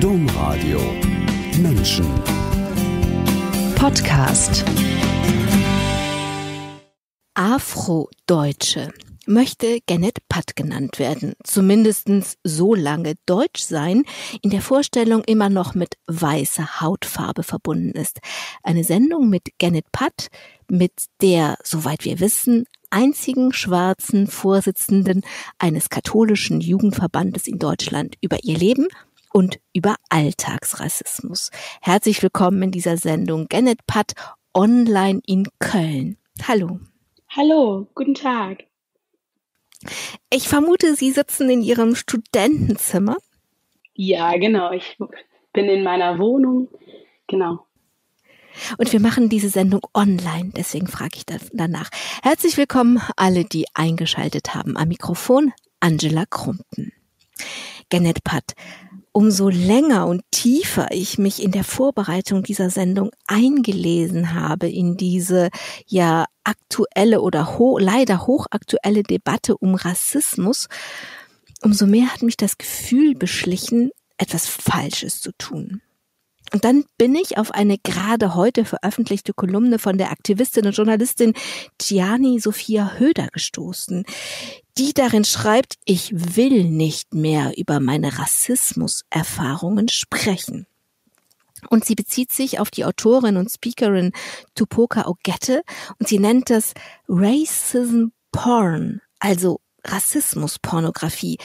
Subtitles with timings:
[0.00, 0.78] Domradio.
[1.62, 2.04] Menschen.
[3.76, 4.62] Podcast.
[7.32, 8.92] Afrodeutsche.
[9.26, 12.08] Möchte Janet Patt genannt werden, zumindest
[12.44, 14.04] so lange deutsch sein,
[14.42, 18.18] in der Vorstellung immer noch mit weißer Hautfarbe verbunden ist.
[18.62, 20.28] Eine Sendung mit Janet Patt,
[20.68, 25.22] mit der, soweit wir wissen, einzigen schwarzen Vorsitzenden
[25.58, 28.88] eines katholischen Jugendverbandes in Deutschland über ihr Leben
[29.36, 31.50] und über Alltagsrassismus.
[31.82, 34.14] Herzlich willkommen in dieser Sendung Janet Patt
[34.54, 36.16] online in Köln.
[36.48, 36.80] Hallo.
[37.28, 38.64] Hallo, guten Tag.
[40.30, 43.18] Ich vermute, Sie sitzen in Ihrem Studentenzimmer.
[43.92, 44.72] Ja, genau.
[44.72, 44.96] Ich
[45.52, 46.68] bin in meiner Wohnung.
[47.26, 47.66] Genau.
[48.78, 51.90] Und wir machen diese Sendung online, deswegen frage ich danach.
[52.22, 54.78] Herzlich willkommen alle, die eingeschaltet haben.
[54.78, 56.94] Am Mikrofon Angela Krumpen.
[57.92, 58.54] Janet Patt,
[59.16, 65.48] umso länger und tiefer ich mich in der Vorbereitung dieser Sendung eingelesen habe in diese
[65.86, 70.68] ja aktuelle oder ho leider hochaktuelle Debatte um Rassismus,
[71.62, 75.80] umso mehr hat mich das Gefühl beschlichen, etwas Falsches zu tun.
[76.56, 81.34] Und dann bin ich auf eine gerade heute veröffentlichte Kolumne von der Aktivistin und Journalistin
[81.76, 84.06] Gianni Sophia Höder gestoßen,
[84.78, 90.66] die darin schreibt, ich will nicht mehr über meine Rassismuserfahrungen sprechen.
[91.68, 94.12] Und sie bezieht sich auf die Autorin und Speakerin
[94.54, 95.60] Tupoka Ogette
[95.98, 96.72] und sie nennt das
[97.06, 101.36] Racism Porn, also Rassismuspornografie.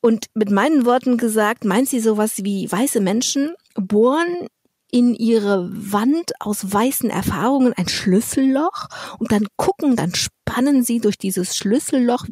[0.00, 4.48] Und mit meinen Worten gesagt, meint sie sowas wie weiße Menschen bohren
[4.90, 11.18] in ihre Wand aus weißen Erfahrungen ein Schlüsselloch und dann gucken, dann spannen sie durch
[11.18, 12.26] dieses Schlüsselloch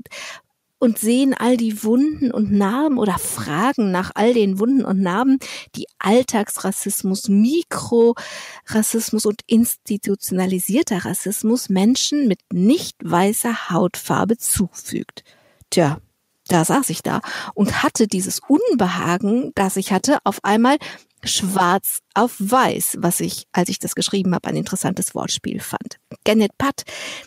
[0.79, 5.39] und sehen all die Wunden und Narben oder fragen nach all den Wunden und Narben,
[5.75, 15.25] die Alltagsrassismus, Mikrorassismus und institutionalisierter Rassismus Menschen mit nicht weißer Hautfarbe zufügt.
[15.71, 15.99] Tja,
[16.49, 17.21] da saß ich da
[17.55, 20.77] und hatte dieses Unbehagen, das ich hatte, auf einmal
[21.27, 25.99] schwarz auf weiß, was ich, als ich das geschrieben habe, ein interessantes Wortspiel fand.
[26.27, 26.83] Janet Patt.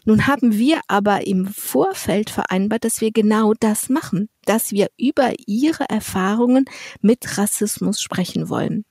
[0.05, 5.33] Nun haben wir aber im Vorfeld vereinbart, dass wir genau das machen, dass wir über
[5.45, 6.65] ihre Erfahrungen
[7.01, 8.85] mit Rassismus sprechen wollen.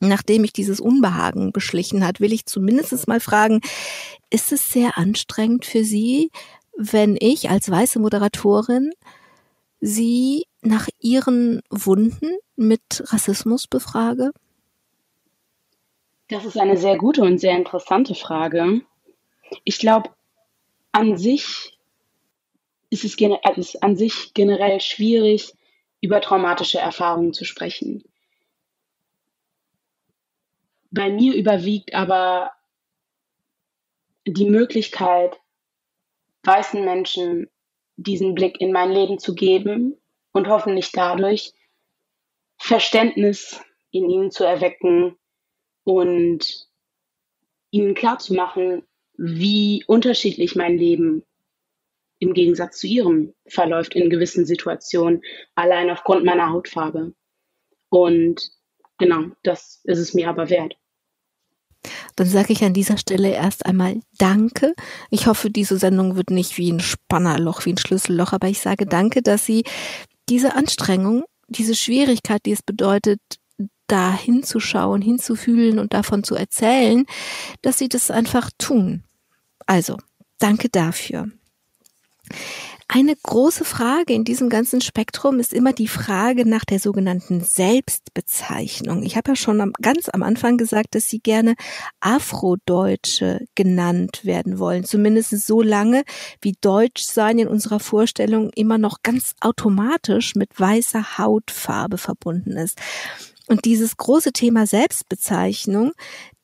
[0.00, 3.60] Nachdem ich dieses Unbehagen beschlichen hat, will ich zumindest mal fragen,
[4.28, 6.30] ist es sehr anstrengend für Sie,
[6.76, 8.90] wenn ich als weiße Moderatorin
[9.80, 14.32] Sie nach Ihren Wunden mit Rassismus befrage?
[16.28, 18.82] Das ist eine sehr gute und sehr interessante Frage.
[19.64, 20.10] Ich glaube,
[20.92, 21.78] an sich
[22.90, 25.52] ist es, also ist an sich generell schwierig,
[26.00, 28.04] über traumatische Erfahrungen zu sprechen.
[30.90, 32.52] Bei mir überwiegt aber
[34.26, 35.40] die Möglichkeit,
[36.42, 37.48] weißen Menschen
[37.96, 39.96] diesen Blick in mein Leben zu geben
[40.36, 41.54] und hoffentlich dadurch
[42.58, 43.58] Verständnis
[43.90, 45.16] in ihnen zu erwecken
[45.84, 46.68] und
[47.70, 48.82] ihnen klarzumachen,
[49.16, 51.24] wie unterschiedlich mein Leben
[52.18, 55.22] im Gegensatz zu ihrem verläuft in gewissen Situationen,
[55.54, 57.14] allein aufgrund meiner Hautfarbe.
[57.88, 58.50] Und
[58.98, 60.76] genau, das ist es mir aber wert.
[62.16, 64.74] Dann sage ich an dieser Stelle erst einmal Danke.
[65.10, 68.84] Ich hoffe, diese Sendung wird nicht wie ein Spannerloch, wie ein Schlüsselloch, aber ich sage
[68.84, 69.64] Danke, dass Sie
[70.28, 73.20] diese Anstrengung, diese Schwierigkeit, die es bedeutet,
[73.86, 77.06] da hinzuschauen, hinzufühlen und davon zu erzählen,
[77.62, 79.04] dass Sie das einfach tun.
[79.66, 79.96] Also,
[80.38, 81.30] danke dafür.
[82.88, 89.02] Eine große Frage in diesem ganzen Spektrum ist immer die Frage nach der sogenannten Selbstbezeichnung.
[89.02, 91.56] Ich habe ja schon am, ganz am Anfang gesagt, dass Sie gerne
[91.98, 94.84] Afrodeutsche genannt werden wollen.
[94.84, 96.04] Zumindest so lange,
[96.40, 102.78] wie Deutschsein in unserer Vorstellung immer noch ganz automatisch mit weißer Hautfarbe verbunden ist.
[103.48, 105.92] Und dieses große Thema Selbstbezeichnung,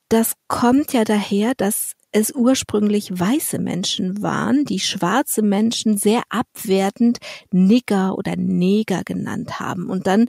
[0.08, 7.19] das kommt ja daher, dass es ursprünglich weiße Menschen waren, die schwarze Menschen sehr abwertend
[7.50, 9.88] Nigger oder Neger genannt haben.
[9.88, 10.26] Und dann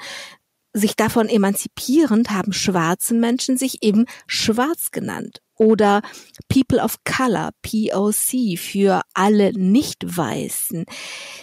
[0.74, 6.02] sich davon emanzipierend haben schwarze Menschen sich eben schwarz genannt oder
[6.50, 10.86] People of Color, POC, für alle Nicht-Weißen.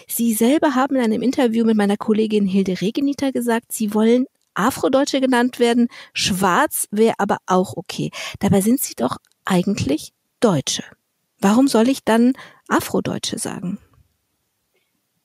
[0.07, 5.21] Sie selber haben in einem Interview mit meiner Kollegin Hilde Regeniter gesagt, sie wollen Afrodeutsche
[5.21, 8.11] genannt werden, schwarz wäre aber auch okay.
[8.39, 9.15] Dabei sind sie doch
[9.45, 10.11] eigentlich
[10.41, 10.83] Deutsche.
[11.39, 12.33] Warum soll ich dann
[12.67, 13.79] Afrodeutsche sagen?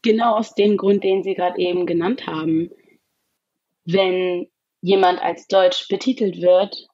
[0.03, 2.71] Genau aus dem Grund, den Sie gerade eben genannt haben.
[3.85, 4.49] Wenn
[4.81, 6.87] jemand als deutsch betitelt wird,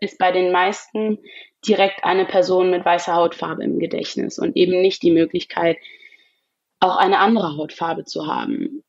[0.00, 1.18] ist bei den meisten
[1.66, 5.78] direkt eine Person mit weißer Hautfarbe im Gedächtnis und eben nicht die Möglichkeit,
[6.80, 8.84] auch eine andere Hautfarbe zu haben.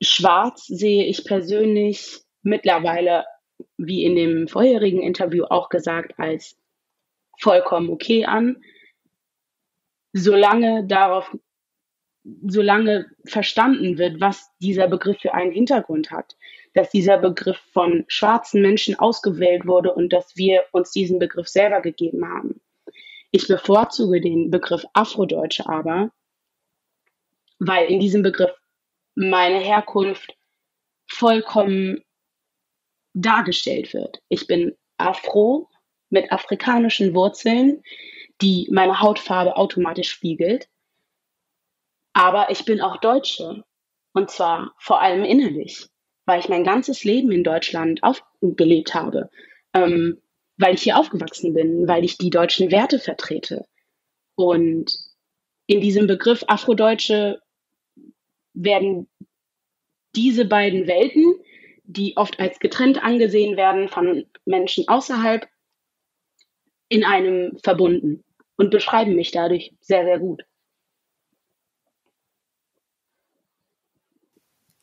[0.00, 3.24] Schwarz sehe ich persönlich mittlerweile,
[3.76, 6.56] wie in dem vorherigen Interview auch gesagt, als
[7.40, 8.62] vollkommen okay an,
[10.12, 11.36] solange darauf,
[12.46, 16.36] solange verstanden wird, was dieser Begriff für einen Hintergrund hat,
[16.72, 21.80] dass dieser Begriff von schwarzen Menschen ausgewählt wurde und dass wir uns diesen Begriff selber
[21.80, 22.60] gegeben haben.
[23.30, 26.12] Ich bevorzuge den Begriff Afrodeutsche aber,
[27.58, 28.52] weil in diesem Begriff
[29.14, 30.36] meine Herkunft
[31.06, 32.02] vollkommen
[33.12, 34.22] dargestellt wird.
[34.28, 35.68] Ich bin Afro
[36.14, 37.82] mit afrikanischen Wurzeln,
[38.40, 40.68] die meine Hautfarbe automatisch spiegelt.
[42.14, 43.64] Aber ich bin auch Deutsche.
[44.14, 45.88] Und zwar vor allem innerlich,
[46.24, 49.28] weil ich mein ganzes Leben in Deutschland aufgelebt habe,
[49.74, 50.22] ähm,
[50.56, 53.66] weil ich hier aufgewachsen bin, weil ich die deutschen Werte vertrete.
[54.36, 54.96] Und
[55.66, 57.42] in diesem Begriff Afrodeutsche
[58.52, 59.08] werden
[60.14, 61.34] diese beiden Welten,
[61.82, 65.48] die oft als getrennt angesehen werden von Menschen außerhalb,
[66.88, 68.24] in einem verbunden
[68.56, 70.42] und beschreiben mich dadurch sehr, sehr gut.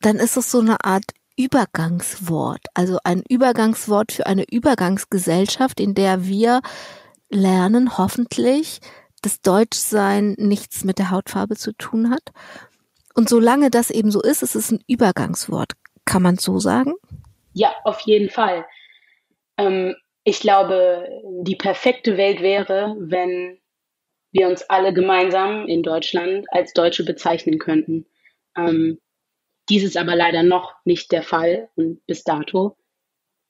[0.02, 1.06] Dann ist es so eine Art
[1.38, 6.62] Übergangswort, also ein Übergangswort für eine Übergangsgesellschaft, in der wir
[7.30, 8.80] lernen, hoffentlich,
[9.22, 12.32] dass Deutschsein nichts mit der Hautfarbe zu tun hat
[13.14, 15.74] und solange das eben so ist, ist es ein Übergangswort.
[16.06, 16.94] Kann man so sagen?
[17.54, 18.66] Ja, auf jeden Fall.
[19.58, 21.08] Ähm, ich glaube,
[21.42, 23.60] die perfekte Welt wäre, wenn
[24.32, 28.06] wir uns alle gemeinsam in Deutschland als Deutsche bezeichnen könnten.
[28.56, 29.00] Ähm,
[29.70, 32.78] dies ist aber leider noch nicht der Fall und bis dato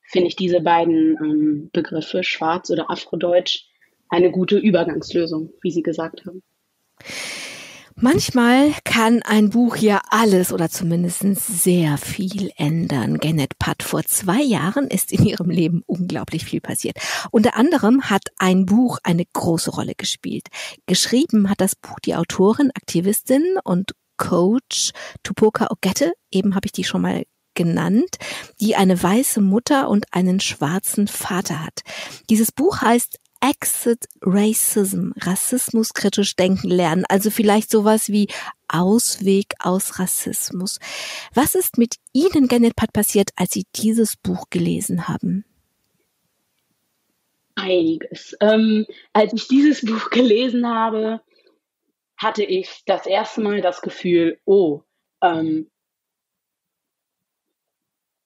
[0.02, 3.66] finde ich diese beiden ähm, Begriffe, Schwarz oder Afrodeutsch,
[4.10, 6.44] eine gute Übergangslösung, wie Sie gesagt haben.
[8.03, 13.19] Manchmal kann ein Buch ja alles oder zumindest sehr viel ändern.
[13.19, 16.98] Genet Pat, vor zwei Jahren ist in ihrem Leben unglaublich viel passiert.
[17.30, 20.48] Unter anderem hat ein Buch eine große Rolle gespielt.
[20.88, 26.83] Geschrieben hat das Buch die Autorin, Aktivistin und Coach Tupoka Ogette, eben habe ich die
[26.83, 28.18] schon mal genannt,
[28.59, 31.81] die eine weiße Mutter und einen schwarzen Vater hat.
[32.31, 38.28] Dieses Buch heißt Exit Racism, Rassismus kritisch denken lernen, also vielleicht sowas wie
[38.68, 40.80] Ausweg aus Rassismus.
[41.34, 45.44] Was ist mit Ihnen, Genetpat, passiert, als Sie dieses Buch gelesen haben?
[47.56, 48.38] Einiges.
[48.40, 51.22] Ähm, als ich dieses Buch gelesen habe,
[52.18, 54.82] hatte ich das erste Mal das Gefühl, oh,
[55.22, 55.70] ähm,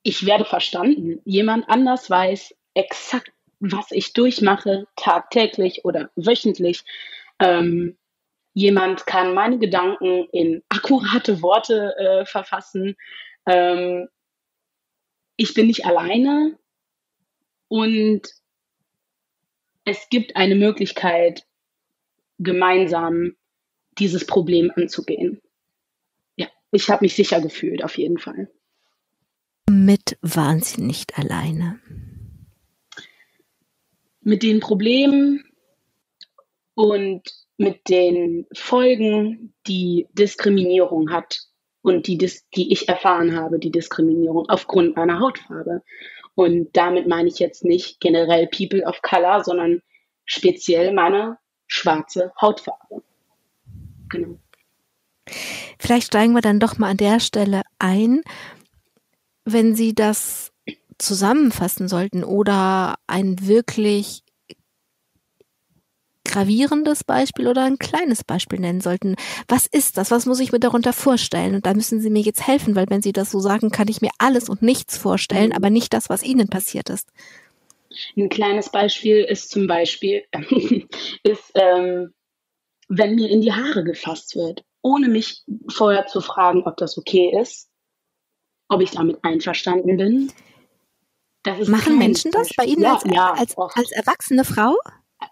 [0.04, 1.22] ich werde verstanden.
[1.26, 6.84] Jemand anders weiß exakt, was ich durchmache, tagtäglich oder wöchentlich.
[7.40, 7.98] Ähm,
[8.54, 12.96] jemand kann meine Gedanken in akkurate Worte äh, verfassen.
[13.46, 14.08] Ähm,
[15.38, 16.58] ich bin nicht alleine
[17.68, 18.22] und
[19.84, 21.46] es gibt eine Möglichkeit,
[22.40, 23.36] gemeinsam
[23.98, 25.42] dieses Problem anzugehen.
[26.36, 28.50] Ja, ich habe mich sicher gefühlt, auf jeden Fall.
[29.70, 31.80] Mit waren Sie nicht alleine
[34.26, 35.46] mit den Problemen
[36.74, 37.22] und
[37.58, 41.40] mit den Folgen, die Diskriminierung hat
[41.82, 45.84] und die, die ich erfahren habe, die Diskriminierung aufgrund meiner Hautfarbe.
[46.34, 49.82] Und damit meine ich jetzt nicht generell People of Color, sondern
[50.26, 53.04] speziell meine schwarze Hautfarbe.
[54.10, 54.40] Genau.
[55.80, 58.22] Vielleicht steigen wir dann doch mal an der Stelle ein,
[59.46, 60.52] wenn Sie das
[60.98, 64.24] zusammenfassen sollten oder ein wirklich
[66.26, 69.16] gravierendes Beispiel oder ein kleines Beispiel nennen sollten.
[69.48, 70.12] Was ist das?
[70.12, 71.56] Was muss ich mir darunter vorstellen?
[71.56, 74.02] Und da müssen Sie mir jetzt helfen, weil wenn Sie das so sagen, kann ich
[74.02, 77.10] mir alles und nichts vorstellen, aber nicht das, was Ihnen passiert ist.
[78.18, 80.24] Ein kleines Beispiel ist zum Beispiel,
[81.24, 82.14] ist, ähm,
[82.90, 87.32] wenn mir in die Haare gefasst wird, ohne mich vorher zu fragen, ob das okay
[87.42, 87.70] ist,
[88.68, 90.32] ob ich damit einverstanden bin.
[91.68, 94.76] Machen Menschen das bei Ihnen ja, als, ja, als, als, erwachsene Frau?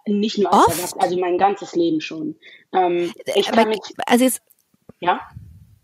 [0.06, 2.36] Nicht nur als Erwachsene, also mein ganzes Leben schon.
[2.74, 4.42] Ähm, ich kann mich, also jetzt,
[5.00, 5.22] ja,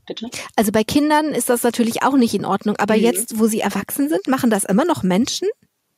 [0.06, 0.30] bitte.
[0.56, 3.02] Also bei Kindern ist das natürlich auch nicht in Ordnung, aber mhm.
[3.02, 5.48] jetzt, wo sie erwachsen sind, machen das immer noch Menschen?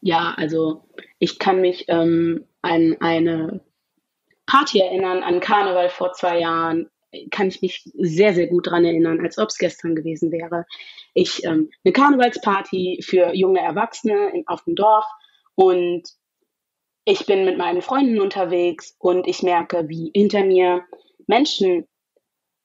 [0.01, 0.83] Ja, also
[1.19, 3.61] ich kann mich ähm, an eine
[4.45, 6.89] Party erinnern, an Karneval vor zwei Jahren.
[7.29, 10.65] kann ich mich sehr, sehr gut dran erinnern, als ob es gestern gewesen wäre.
[11.13, 15.05] Ich ähm, eine Karnevalsparty für junge Erwachsene in, auf dem Dorf
[15.55, 16.03] und
[17.03, 20.83] ich bin mit meinen Freunden unterwegs und ich merke, wie hinter mir
[21.27, 21.87] Menschen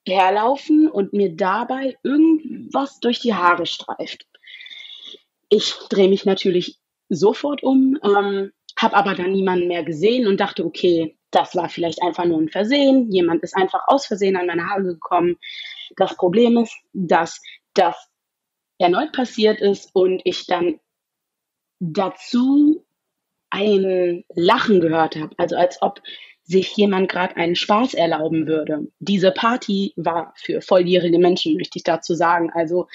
[0.07, 4.25] herlaufen und mir dabei irgendwas durch die Haare streift.
[5.49, 6.77] Ich drehe mich natürlich
[7.09, 12.01] sofort um, ähm, habe aber dann niemanden mehr gesehen und dachte, okay, das war vielleicht
[12.01, 13.11] einfach nur ein Versehen.
[13.11, 15.37] Jemand ist einfach aus Versehen an meine Haare gekommen.
[15.95, 17.41] Das Problem ist, dass
[17.73, 17.95] das
[18.77, 20.79] erneut passiert ist und ich dann
[21.79, 22.85] dazu
[23.49, 25.33] ein Lachen gehört habe.
[25.37, 26.01] Also als ob
[26.43, 28.87] sich jemand gerade einen Spaß erlauben würde.
[28.99, 32.51] Diese Party war für volljährige Menschen, möchte ich dazu sagen.
[32.53, 32.87] Also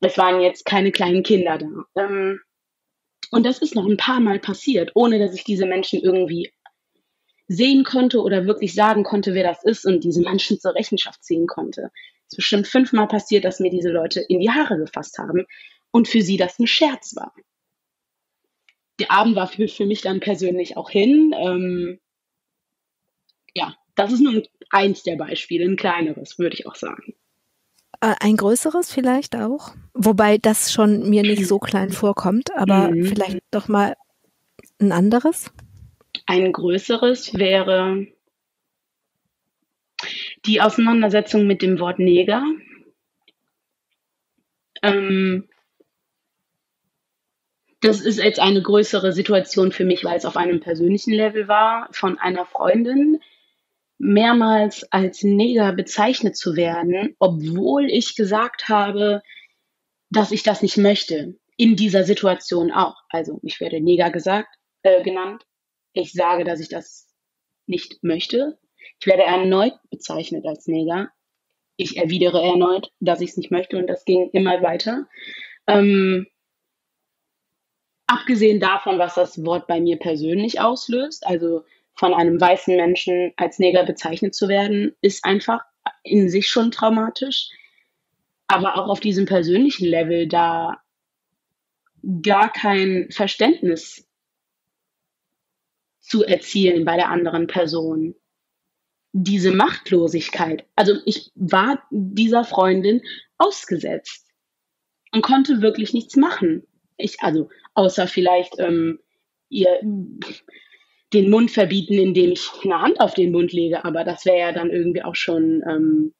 [0.00, 2.02] es waren jetzt keine kleinen Kinder da.
[2.02, 2.40] Ähm,
[3.30, 6.52] und das ist noch ein paar Mal passiert, ohne dass ich diese Menschen irgendwie
[7.46, 11.46] sehen konnte oder wirklich sagen konnte, wer das ist und diese Menschen zur Rechenschaft ziehen
[11.46, 11.90] konnte.
[12.28, 15.46] Es ist bestimmt fünfmal passiert, dass mir diese Leute in die Haare gefasst haben
[15.90, 17.32] und für sie das ein Scherz war.
[19.00, 21.34] Der Abend war für, für mich dann persönlich auch hin.
[21.34, 22.00] Ähm,
[23.54, 27.14] ja, das ist nur eins der Beispiele, ein kleineres, würde ich auch sagen.
[28.00, 33.06] Äh, ein größeres vielleicht auch, wobei das schon mir nicht so klein vorkommt, aber mhm.
[33.06, 33.96] vielleicht doch mal
[34.78, 35.50] ein anderes.
[36.26, 38.06] Ein größeres wäre
[40.48, 42.42] die Auseinandersetzung mit dem Wort Neger.
[44.82, 45.48] Ähm,
[47.80, 51.88] das ist jetzt eine größere Situation für mich, weil es auf einem persönlichen Level war,
[51.92, 53.20] von einer Freundin
[53.98, 59.22] mehrmals als Neger bezeichnet zu werden, obwohl ich gesagt habe,
[60.10, 61.36] dass ich das nicht möchte.
[61.56, 62.96] In dieser Situation auch.
[63.08, 64.48] Also ich werde Neger gesagt,
[64.82, 65.44] äh, genannt
[65.92, 67.08] ich sage, dass ich das
[67.66, 68.58] nicht möchte.
[69.00, 71.10] Ich werde erneut bezeichnet als Neger.
[71.76, 75.06] Ich erwidere erneut, dass ich es nicht möchte und das ging immer weiter.
[75.66, 76.26] Ähm,
[78.06, 81.64] abgesehen davon, was das Wort bei mir persönlich auslöst, also
[81.94, 85.60] von einem weißen Menschen als Neger bezeichnet zu werden, ist einfach
[86.02, 87.50] in sich schon traumatisch.
[88.46, 90.82] Aber auch auf diesem persönlichen Level, da
[92.22, 94.08] gar kein Verständnis
[96.00, 98.14] zu erzielen bei der anderen Person.
[99.12, 100.66] Diese Machtlosigkeit.
[100.76, 103.02] Also ich war dieser Freundin
[103.38, 104.26] ausgesetzt
[105.12, 106.66] und konnte wirklich nichts machen.
[106.96, 108.98] Ich, also, außer vielleicht ähm,
[109.48, 109.80] ihr
[111.12, 114.52] den Mund verbieten, indem ich eine Hand auf den Mund lege, aber das wäre ja
[114.52, 116.14] dann irgendwie auch schon ähm,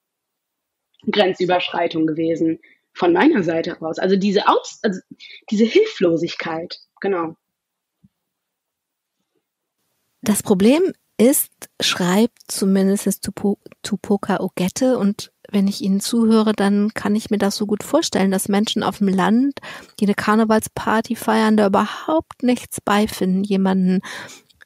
[1.11, 2.59] Grenzüberschreitung gewesen
[2.93, 3.99] von meiner Seite aus.
[3.99, 5.01] Also diese Aus, also
[5.51, 7.37] diese Hilflosigkeit, genau.
[10.23, 13.29] Das Problem ist, schreibt zumindest
[13.83, 18.31] Tupoka Ogette und wenn ich Ihnen zuhöre, dann kann ich mir das so gut vorstellen,
[18.31, 19.61] dass Menschen auf dem Land,
[19.99, 24.01] die eine Karnevalsparty feiern, da überhaupt nichts beifinden, jemanden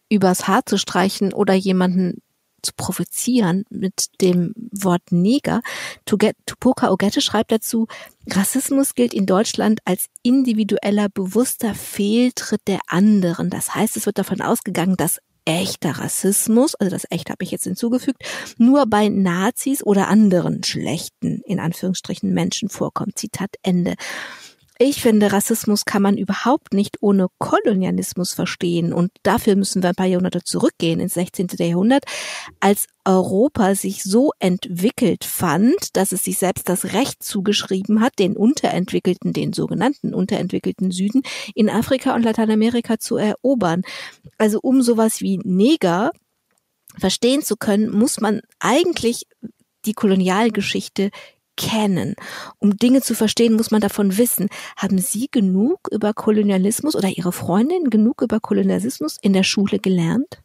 [0.09, 2.21] übers Haar zu streichen oder jemanden
[2.63, 5.63] zu provozieren mit dem Wort Neger.
[6.05, 7.87] Tupoka Ogette schreibt dazu,
[8.31, 13.51] Rassismus gilt in Deutschland als individueller, bewusster Fehltritt der anderen.
[13.51, 17.65] Das heißt, es wird davon ausgegangen, dass echter Rassismus, also das echt habe ich jetzt
[17.65, 18.23] hinzugefügt,
[18.59, 23.19] nur bei Nazis oder anderen schlechten, in Anführungsstrichen, Menschen vorkommt.
[23.19, 23.95] Zitat Ende.
[24.85, 28.93] Ich finde, Rassismus kann man überhaupt nicht ohne Kolonialismus verstehen.
[28.93, 31.51] Und dafür müssen wir ein paar Jahrhunderte zurückgehen ins 16.
[31.59, 32.05] Jahrhundert,
[32.59, 38.37] als Europa sich so entwickelt fand, dass es sich selbst das Recht zugeschrieben hat, den
[38.37, 41.23] unterentwickelten, den sogenannten unterentwickelten Süden
[41.55, 43.83] in Afrika und Lateinamerika zu erobern.
[44.37, 46.11] Also um sowas wie Neger
[46.99, 49.29] verstehen zu können, muss man eigentlich
[49.85, 51.13] die Kolonialgeschichte
[51.63, 52.15] kennen.
[52.59, 54.49] Um Dinge zu verstehen, muss man davon wissen.
[54.77, 60.43] Haben Sie genug über Kolonialismus oder Ihre Freundin genug über Kolonialismus in der Schule gelernt?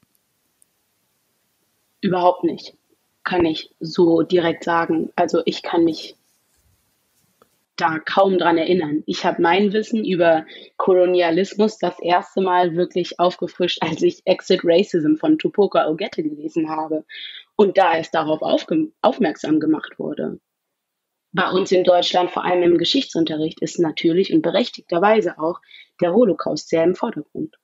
[2.02, 2.76] Überhaupt nicht,
[3.24, 5.10] kann ich so direkt sagen.
[5.16, 6.16] Also ich kann mich
[7.76, 9.04] da kaum dran erinnern.
[9.06, 10.46] Ich habe mein Wissen über
[10.78, 17.06] Kolonialismus das erste Mal wirklich aufgefrischt, als ich Exit Racism von Tupoka Ogette gelesen habe
[17.56, 18.42] und da es darauf
[19.02, 20.40] aufmerksam gemacht wurde
[21.38, 25.62] bei uns in Deutschland, vor allem im Geschichtsunterricht, ist natürlich und berechtigterweise auch
[26.02, 27.56] der Holocaust sehr im Vordergrund.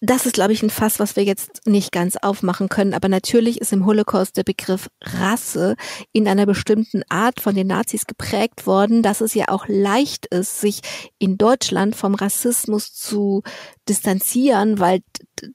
[0.00, 2.94] Das ist, glaube ich, ein Fass, was wir jetzt nicht ganz aufmachen können.
[2.94, 5.74] Aber natürlich ist im Holocaust der Begriff Rasse
[6.12, 10.60] in einer bestimmten Art von den Nazis geprägt worden, dass es ja auch leicht ist,
[10.60, 10.82] sich
[11.18, 13.42] in Deutschland vom Rassismus zu
[13.88, 15.00] distanzieren, weil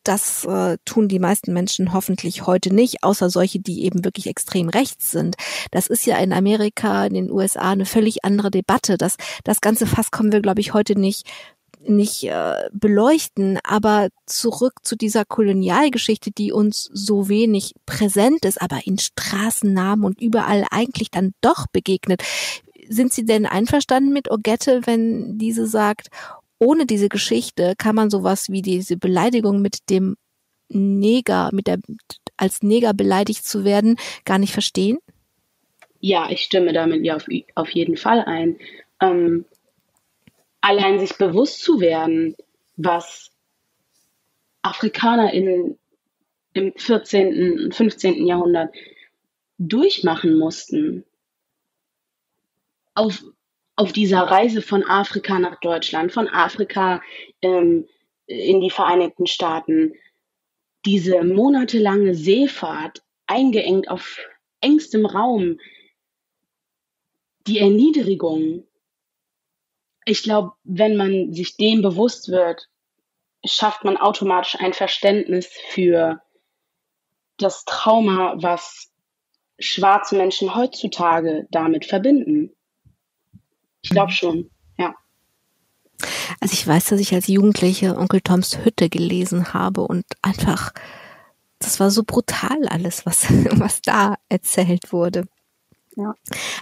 [0.04, 4.70] das äh, tun die meisten Menschen hoffentlich heute nicht, außer solche, die eben wirklich extrem
[4.70, 5.36] rechts sind.
[5.72, 8.98] Das ist ja in Amerika, in den USA eine völlig andere Debatte.
[8.98, 11.28] Das, das ganze Fass kommen wir, glaube ich, heute nicht
[11.88, 18.82] nicht äh, beleuchten, aber zurück zu dieser Kolonialgeschichte, die uns so wenig präsent ist, aber
[18.86, 22.24] in Straßennamen und überall eigentlich dann doch begegnet.
[22.88, 26.10] Sind Sie denn einverstanden mit Ogette, wenn diese sagt,
[26.60, 30.16] ohne diese Geschichte kann man sowas wie diese Beleidigung mit dem
[30.70, 31.80] Neger, mit der
[32.38, 34.98] als Neger beleidigt zu werden, gar nicht verstehen?
[36.00, 38.58] Ja, ich stimme damit ja auf, auf jeden Fall ein.
[39.00, 39.46] Ähm,
[40.64, 42.36] allein sich bewusst zu werden,
[42.78, 43.32] was
[44.62, 45.78] Afrikaner in,
[46.54, 48.26] im 14., 15.
[48.26, 48.74] Jahrhundert
[49.58, 51.04] durchmachen mussten,
[52.96, 53.26] auf,
[53.76, 57.02] auf dieser Reise von Afrika nach Deutschland, von Afrika
[57.42, 57.86] ähm,
[58.26, 59.94] in die Vereinigten Staaten,
[60.86, 64.18] diese monatelange Seefahrt, eingeengt auf
[64.62, 65.60] engstem Raum,
[67.48, 68.66] die Erniedrigung,
[70.06, 72.70] ich glaube, wenn man sich dem bewusst wird,
[73.46, 76.22] schafft man automatisch ein Verständnis für
[77.38, 78.92] das Trauma, was
[79.60, 82.52] schwarze Menschen heutzutage damit verbinden.
[83.82, 84.16] Ich glaube mhm.
[84.16, 84.96] schon, ja.
[86.40, 90.74] Also ich weiß, dass ich als Jugendliche Onkel Toms Hütte gelesen habe und einfach,
[91.60, 93.26] das war so brutal alles, was,
[93.60, 95.26] was da erzählt wurde.
[95.96, 96.16] Ja.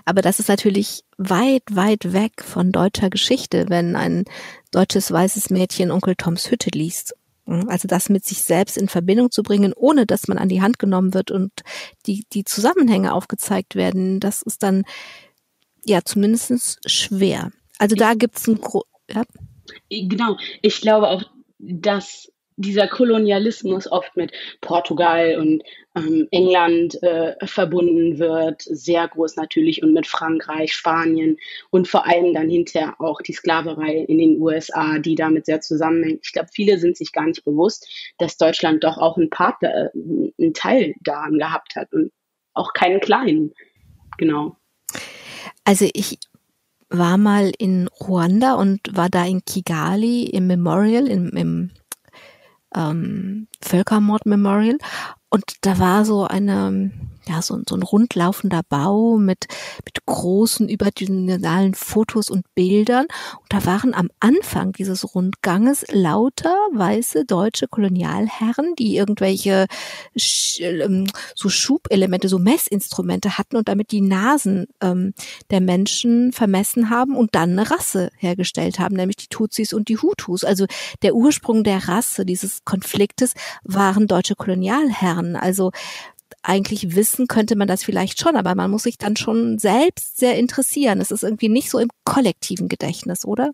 [0.06, 4.26] Aber das ist natürlich weit, weit weg von deutscher Geschichte, wenn ein
[4.72, 7.16] deutsches weißes Mädchen Onkel Toms Hütte liest.
[7.46, 10.80] Also das mit sich selbst in Verbindung zu bringen, ohne dass man an die Hand
[10.80, 11.52] genommen wird und
[12.06, 14.84] die, die Zusammenhänge aufgezeigt werden, das ist dann
[15.84, 17.52] ja zumindest schwer.
[17.80, 19.24] Also da gibt's ein Gro ja.
[19.90, 21.24] Genau, ich glaube auch,
[21.60, 25.64] dass dieser Kolonialismus oft mit Portugal und
[25.96, 31.38] ähm, England äh, verbunden wird, sehr groß natürlich und mit Frankreich, Spanien
[31.70, 36.22] und vor allem dann hinterher auch die Sklaverei in den USA, die damit sehr zusammenhängt.
[36.24, 39.90] Ich glaube, viele sind sich gar nicht bewusst, dass Deutschland doch auch einen Part, äh,
[39.94, 42.12] einen Teil daran gehabt hat und
[42.54, 43.54] auch keinen kleinen.
[44.18, 44.56] Genau.
[45.64, 46.20] Also ich
[46.90, 51.72] war mal in Ruanda und war da in Kigali im Memorial, im, im
[52.76, 54.78] ähm, Völkermord Memorial.
[55.30, 56.92] Und da war so eine,
[57.28, 59.46] ja, so, so ein rundlaufender Bau mit,
[59.86, 63.06] mit großen überdimensionalen Fotos und Bildern.
[63.38, 69.68] Und da waren am Anfang dieses Rundganges lauter weiße deutsche Kolonialherren, die irgendwelche
[70.60, 75.14] ähm, so Schubelemente, so Messinstrumente hatten und damit die Nasen ähm,
[75.52, 79.98] der Menschen vermessen haben und dann eine Rasse hergestellt haben, nämlich die Tutsis und die
[79.98, 80.44] Hutus.
[80.44, 80.66] Also
[81.04, 85.36] der Ursprung der Rasse dieses Konfliktes waren deutsche Kolonialherren.
[85.36, 85.72] Also
[86.44, 90.38] eigentlich wissen könnte man das vielleicht schon, aber man muss sich dann schon selbst sehr
[90.38, 91.00] interessieren.
[91.00, 93.52] Es ist irgendwie nicht so im kollektiven Gedächtnis, oder?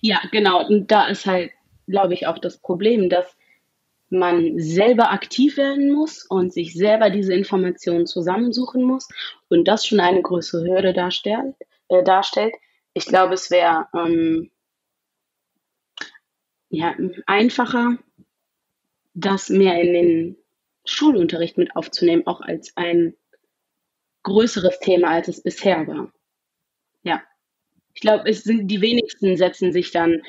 [0.00, 0.66] Ja, genau.
[0.66, 1.50] Und da ist halt,
[1.86, 3.36] glaube ich, auch das Problem, dass
[4.08, 9.08] man selber aktiv werden muss und sich selber diese Informationen zusammensuchen muss
[9.48, 11.54] und das schon eine größere Hürde darstellt.
[11.88, 12.54] Äh, darstellt.
[12.94, 14.50] Ich glaube, es wäre ähm,
[16.68, 16.94] ja,
[17.26, 17.98] einfacher,
[19.14, 20.36] das mehr in den
[20.86, 23.14] Schulunterricht mit aufzunehmen, auch als ein
[24.22, 26.12] größeres Thema, als es bisher war.
[27.02, 27.22] Ja.
[27.94, 30.22] Ich glaube, die wenigsten setzen sich dann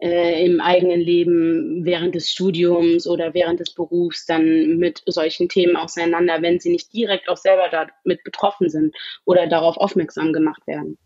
[0.00, 5.76] äh, im eigenen Leben während des Studiums oder während des Berufs dann mit solchen Themen
[5.76, 8.94] auseinander, wenn sie nicht direkt auch selber damit betroffen sind
[9.24, 10.98] oder darauf aufmerksam gemacht werden.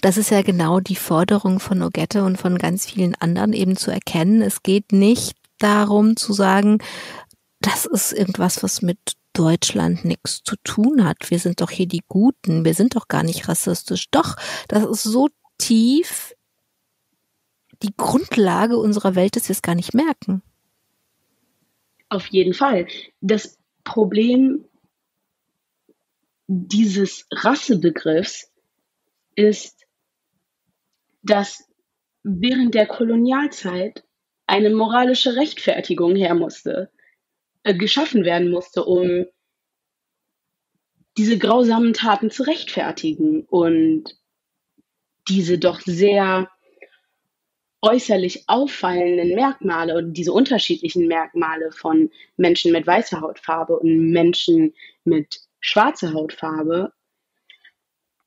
[0.00, 3.90] Das ist ja genau die Forderung von Ogette und von ganz vielen anderen eben zu
[3.90, 4.40] erkennen.
[4.40, 6.78] Es geht nicht darum zu sagen,
[7.62, 8.98] das ist irgendwas, was mit
[9.32, 11.30] Deutschland nichts zu tun hat.
[11.30, 12.64] Wir sind doch hier die Guten.
[12.64, 14.10] Wir sind doch gar nicht rassistisch.
[14.10, 14.36] Doch,
[14.68, 16.34] das ist so tief
[17.82, 20.42] die Grundlage unserer Welt, dass wir es gar nicht merken.
[22.08, 22.86] Auf jeden Fall.
[23.20, 24.64] Das Problem
[26.46, 28.50] dieses Rassebegriffs
[29.34, 29.86] ist,
[31.22, 31.64] dass
[32.22, 34.04] während der Kolonialzeit
[34.46, 36.90] eine moralische Rechtfertigung her musste.
[37.64, 39.26] Äh, geschaffen werden musste, um
[41.16, 44.16] diese grausamen Taten zu rechtfertigen und
[45.28, 46.50] diese doch sehr
[47.82, 55.40] äußerlich auffallenden Merkmale und diese unterschiedlichen Merkmale von Menschen mit weißer Hautfarbe und Menschen mit
[55.60, 56.92] schwarzer Hautfarbe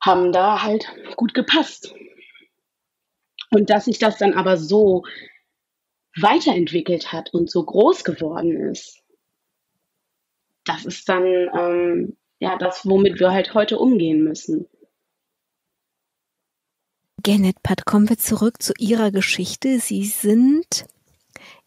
[0.01, 1.93] haben da halt gut gepasst.
[3.49, 5.05] Und dass sich das dann aber so
[6.17, 9.04] weiterentwickelt hat und so groß geworden ist,
[10.65, 14.67] das ist dann ähm, ja das, womit wir halt heute umgehen müssen.
[17.23, 19.79] Genetpat, kommen wir zurück zu Ihrer Geschichte.
[19.79, 20.85] Sie sind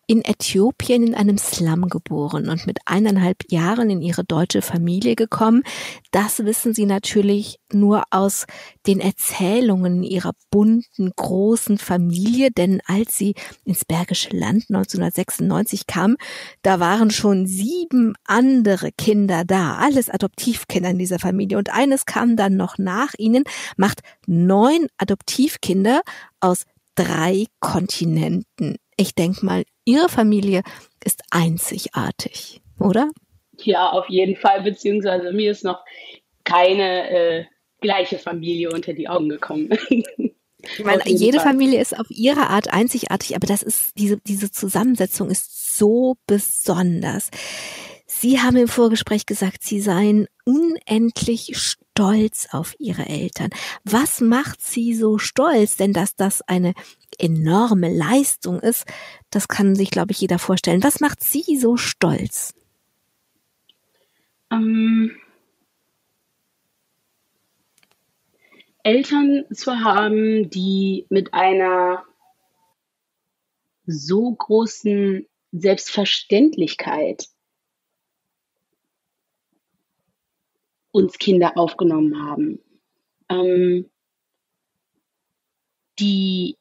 [0.09, 5.63] in Äthiopien in einem Slum geboren und mit eineinhalb Jahren in ihre deutsche Familie gekommen.
[6.13, 8.47] Das wissen sie natürlich nur aus
[8.87, 13.35] den Erzählungen ihrer bunten, großen Familie, denn als sie
[13.67, 16.17] ins Bergische Land 1996 kam,
[16.63, 22.35] da waren schon sieben andere Kinder da, alles Adoptivkinder in dieser Familie und eines kam
[22.35, 23.45] dann noch nach ihnen,
[23.77, 26.01] macht neun Adoptivkinder
[26.41, 28.79] aus drei Kontinenten.
[29.01, 30.63] Ich denke mal, Ihre Familie
[31.05, 33.11] ist einzigartig, oder?
[33.57, 35.85] Ja, auf jeden Fall, beziehungsweise mir ist noch
[36.45, 37.45] keine äh,
[37.81, 39.71] gleiche Familie unter die Augen gekommen.
[40.61, 41.53] Ich meine, jede Fall.
[41.53, 47.31] Familie ist auf ihre Art einzigartig, aber das ist, diese, diese Zusammensetzung ist so besonders.
[48.21, 53.51] Sie haben im Vorgespräch gesagt, Sie seien unendlich stolz auf Ihre Eltern.
[53.85, 55.77] Was macht Sie so stolz?
[55.77, 56.75] Denn dass das eine
[57.17, 58.87] enorme Leistung ist,
[59.31, 60.83] das kann sich, glaube ich, jeder vorstellen.
[60.83, 62.55] Was macht Sie so stolz?
[64.51, 65.13] Ähm,
[68.83, 72.05] Eltern zu haben, die mit einer
[73.87, 77.29] so großen Selbstverständlichkeit
[80.99, 82.59] uns Kinder aufgenommen haben,
[83.31, 83.89] ähm,
[86.01, 86.57] die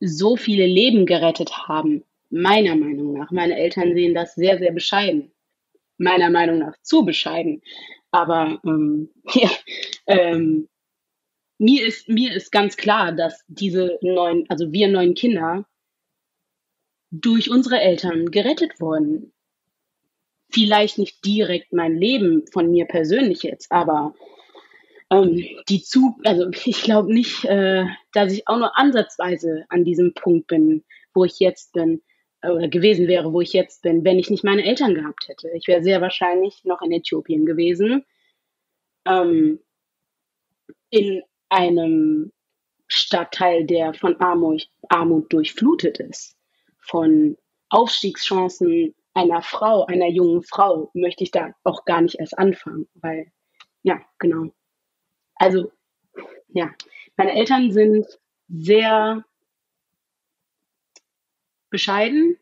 [0.00, 3.30] so viele Leben gerettet haben, meiner Meinung nach.
[3.30, 5.32] Meine Eltern sehen das sehr, sehr bescheiden.
[5.96, 7.62] Meiner Meinung nach zu bescheiden.
[8.10, 9.50] Aber ähm, ja,
[10.06, 10.68] ähm,
[11.58, 15.66] mir, ist, mir ist ganz klar, dass diese neun, also wir neun Kinder
[17.10, 19.32] durch unsere Eltern gerettet wurden
[20.50, 24.14] vielleicht nicht direkt mein Leben von mir persönlich jetzt, aber
[25.10, 30.14] ähm, die zu, also ich glaube nicht, äh, dass ich auch nur ansatzweise an diesem
[30.14, 30.84] Punkt bin,
[31.14, 32.02] wo ich jetzt bin
[32.42, 35.50] äh, oder gewesen wäre, wo ich jetzt bin, wenn ich nicht meine Eltern gehabt hätte.
[35.54, 38.04] Ich wäre sehr wahrscheinlich noch in Äthiopien gewesen,
[39.06, 39.60] ähm,
[40.90, 42.32] in einem
[42.86, 46.36] Stadtteil, der von Armut, Armut durchflutet ist,
[46.78, 47.36] von
[47.68, 53.30] Aufstiegschancen einer Frau, einer jungen Frau, möchte ich da auch gar nicht erst anfangen, weil,
[53.82, 54.52] ja, genau.
[55.34, 55.72] Also,
[56.48, 56.70] ja,
[57.16, 58.06] meine Eltern sind
[58.48, 59.24] sehr
[61.70, 62.38] bescheiden,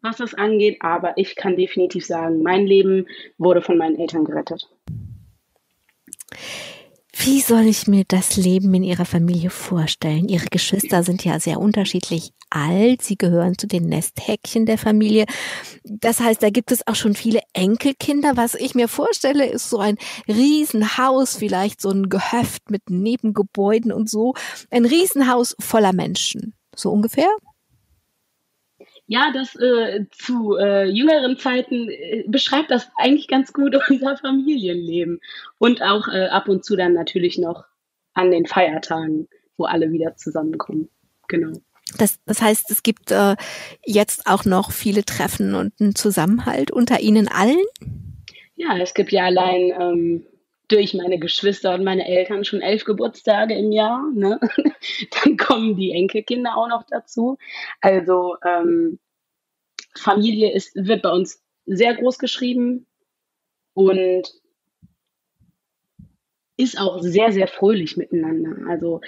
[0.00, 4.68] was das angeht, aber ich kann definitiv sagen, mein Leben wurde von meinen Eltern gerettet.
[7.22, 10.26] Wie soll ich mir das Leben in Ihrer Familie vorstellen?
[10.26, 13.02] Ihre Geschwister sind ja sehr unterschiedlich alt.
[13.02, 15.26] Sie gehören zu den Nesthäkchen der Familie.
[15.84, 18.38] Das heißt, da gibt es auch schon viele Enkelkinder.
[18.38, 24.08] Was ich mir vorstelle, ist so ein Riesenhaus, vielleicht so ein Gehöft mit Nebengebäuden und
[24.08, 24.32] so.
[24.70, 26.54] Ein Riesenhaus voller Menschen.
[26.74, 27.28] So ungefähr?
[29.10, 35.20] Ja, das äh, zu äh, jüngeren Zeiten äh, beschreibt das eigentlich ganz gut unser Familienleben.
[35.58, 37.64] Und auch äh, ab und zu dann natürlich noch
[38.14, 40.90] an den Feiertagen, wo alle wieder zusammenkommen.
[41.26, 41.50] Genau.
[41.98, 43.34] Das, das heißt, es gibt äh,
[43.84, 47.58] jetzt auch noch viele Treffen und einen Zusammenhalt unter Ihnen allen?
[48.54, 50.26] Ja, es gibt ja allein ähm,
[50.70, 54.08] durch meine Geschwister und meine Eltern schon elf Geburtstage im Jahr.
[54.14, 54.38] Ne?
[55.24, 57.38] Dann kommen die Enkelkinder auch noch dazu.
[57.80, 58.98] Also ähm,
[59.96, 62.86] Familie ist, wird bei uns sehr groß geschrieben
[63.74, 64.22] und
[66.56, 68.70] ist auch sehr, sehr fröhlich miteinander.
[68.70, 69.00] Also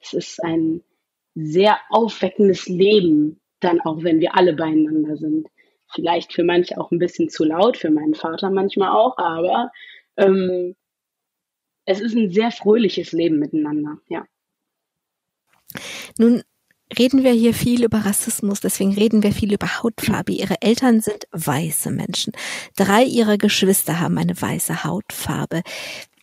[0.00, 0.82] es ist ein
[1.34, 5.48] sehr aufweckendes Leben, dann auch wenn wir alle beieinander sind.
[5.92, 9.72] Vielleicht für manche auch ein bisschen zu laut, für meinen Vater manchmal auch, aber
[10.16, 10.76] ähm,
[11.84, 14.24] es ist ein sehr fröhliches Leben miteinander, ja.
[16.18, 16.42] Nun
[16.98, 20.32] reden wir hier viel über Rassismus, deswegen reden wir viel über Hautfarbe.
[20.32, 22.32] Ihre Eltern sind weiße Menschen.
[22.76, 25.62] Drei ihrer Geschwister haben eine weiße Hautfarbe.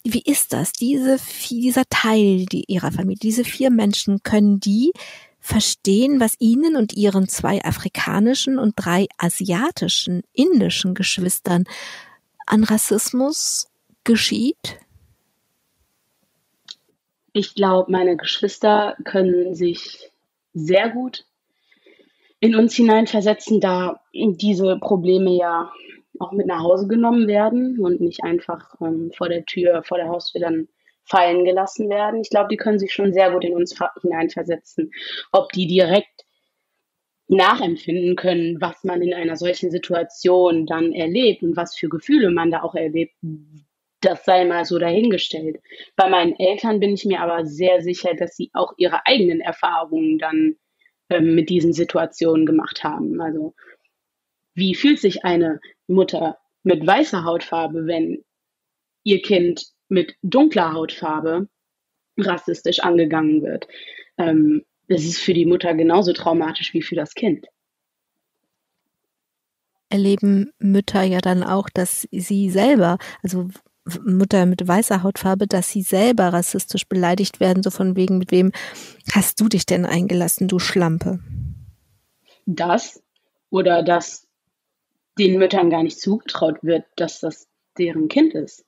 [0.04, 0.72] Wie ist das?
[0.74, 1.17] Diese,
[1.50, 4.91] dieser Teil ihrer Familie, diese vier Menschen, können die
[5.39, 11.65] verstehen, was ihnen und ihren zwei afrikanischen und drei asiatischen, indischen Geschwistern
[12.46, 13.67] an Rassismus
[14.04, 14.80] geschieht?
[17.38, 20.10] Ich glaube, meine Geschwister können sich
[20.56, 21.26] sehr gut
[22.39, 25.71] in uns hineinversetzen, da diese Probleme ja
[26.17, 30.08] auch mit nach Hause genommen werden und nicht einfach ähm, vor der Tür, vor der
[30.08, 30.67] Haustür dann
[31.04, 32.21] fallen gelassen werden.
[32.21, 34.91] Ich glaube, die können sich schon sehr gut in uns hineinversetzen.
[35.32, 36.26] Ob die direkt
[37.28, 42.50] nachempfinden können, was man in einer solchen Situation dann erlebt und was für Gefühle man
[42.50, 43.13] da auch erlebt,
[44.01, 45.57] das sei mal so dahingestellt.
[45.95, 50.19] Bei meinen Eltern bin ich mir aber sehr sicher, dass sie auch ihre eigenen Erfahrungen
[50.19, 50.55] dann
[51.10, 53.19] ähm, mit diesen Situationen gemacht haben.
[53.21, 53.55] Also
[54.53, 58.23] wie fühlt sich eine Mutter mit weißer Hautfarbe, wenn
[59.03, 61.47] ihr Kind mit dunkler Hautfarbe
[62.17, 63.67] rassistisch angegangen wird?
[64.17, 67.45] Ähm, es ist für die Mutter genauso traumatisch wie für das Kind.
[69.89, 73.49] Erleben Mütter ja dann auch, dass sie selber, also
[74.06, 78.52] Mutter mit weißer Hautfarbe, dass sie selber rassistisch beleidigt werden, so von wegen, mit wem
[79.13, 81.19] hast du dich denn eingelassen, du Schlampe?
[82.45, 83.02] Das
[83.50, 84.28] oder dass
[85.17, 87.47] den Müttern gar nicht zugetraut wird, dass das
[87.78, 88.65] deren Kind ist.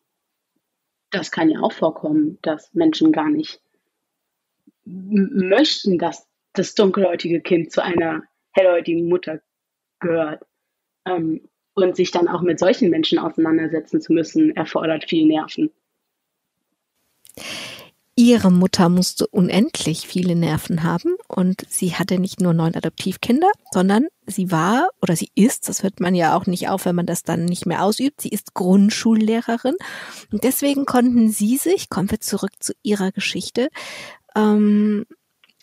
[1.11, 3.61] Das kann ja auch vorkommen, dass Menschen gar nicht
[4.85, 9.41] möchten, dass das dunkelhäutige Kind zu einer hellhäutigen Mutter
[9.99, 10.45] gehört.
[11.05, 11.47] Ähm,
[11.83, 15.71] und sich dann auch mit solchen Menschen auseinandersetzen zu müssen, erfordert viel Nerven.
[18.21, 24.07] Ihre Mutter musste unendlich viele Nerven haben und sie hatte nicht nur neun Adoptivkinder, sondern
[24.27, 27.23] sie war oder sie ist, das hört man ja auch nicht auf, wenn man das
[27.23, 29.75] dann nicht mehr ausübt, sie ist Grundschullehrerin
[30.33, 33.69] und deswegen konnten sie sich, kommen wir zurück zu ihrer Geschichte,
[34.35, 35.05] ähm,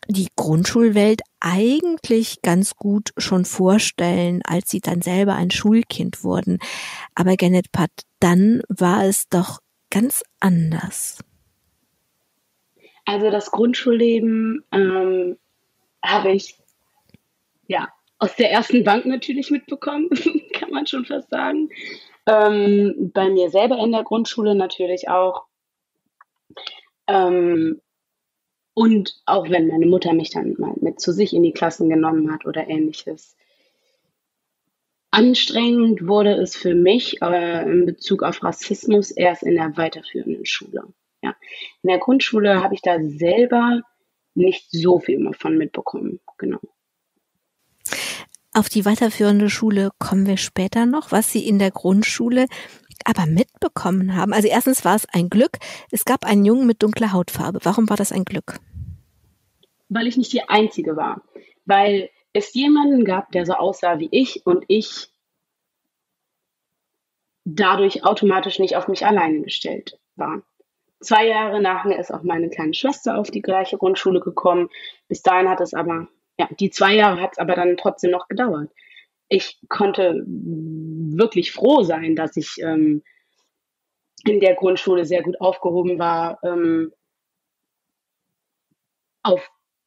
[0.08, 6.58] die Grundschulwelt eigentlich ganz gut schon vorstellen, als sie dann selber ein Schulkind wurden.
[7.14, 11.18] Aber Janet Pat, dann war es doch ganz anders.
[13.04, 15.38] Also das Grundschulleben ähm,
[16.04, 16.56] habe ich
[17.68, 20.08] ja aus der ersten Bank natürlich mitbekommen,
[20.52, 21.68] kann man schon fast sagen.
[22.26, 25.44] Ähm, bei mir selber in der Grundschule natürlich auch.
[27.06, 27.80] Ähm,
[28.76, 32.30] und auch wenn meine Mutter mich dann mal mit zu sich in die Klassen genommen
[32.30, 33.34] hat oder ähnliches.
[35.10, 40.82] Anstrengend wurde es für mich äh, in Bezug auf Rassismus erst in der weiterführenden Schule.
[41.22, 41.34] Ja.
[41.82, 43.80] In der Grundschule habe ich da selber
[44.34, 46.20] nicht so viel davon mitbekommen.
[46.36, 46.60] Genau.
[48.52, 51.12] Auf die weiterführende Schule kommen wir später noch.
[51.12, 52.44] Was Sie in der Grundschule
[53.04, 54.32] aber mitbekommen haben.
[54.32, 55.58] Also erstens war es ein Glück.
[55.90, 57.60] Es gab einen Jungen mit dunkler Hautfarbe.
[57.62, 58.58] Warum war das ein Glück?
[59.88, 61.22] Weil ich nicht die Einzige war.
[61.64, 65.08] Weil es jemanden gab, der so aussah wie ich und ich
[67.44, 70.42] dadurch automatisch nicht auf mich alleine gestellt war.
[71.00, 74.68] Zwei Jahre nachher ist auch meine kleine Schwester auf die gleiche Grundschule gekommen.
[75.08, 78.28] Bis dahin hat es aber, ja, die zwei Jahre hat es aber dann trotzdem noch
[78.28, 78.70] gedauert
[79.28, 83.02] ich konnte wirklich froh sein, dass ich ähm,
[84.24, 86.38] in der Grundschule sehr gut aufgehoben war.
[86.44, 86.92] Ähm,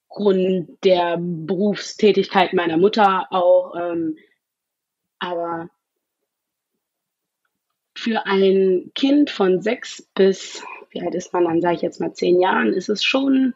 [0.10, 3.76] aufgrund der Berufstätigkeit meiner Mutter auch.
[3.80, 4.18] Ähm,
[5.20, 5.70] aber
[7.96, 12.14] für ein Kind von sechs bis, wie alt ist man dann, sage ich jetzt mal
[12.14, 13.54] zehn Jahren, ist es schon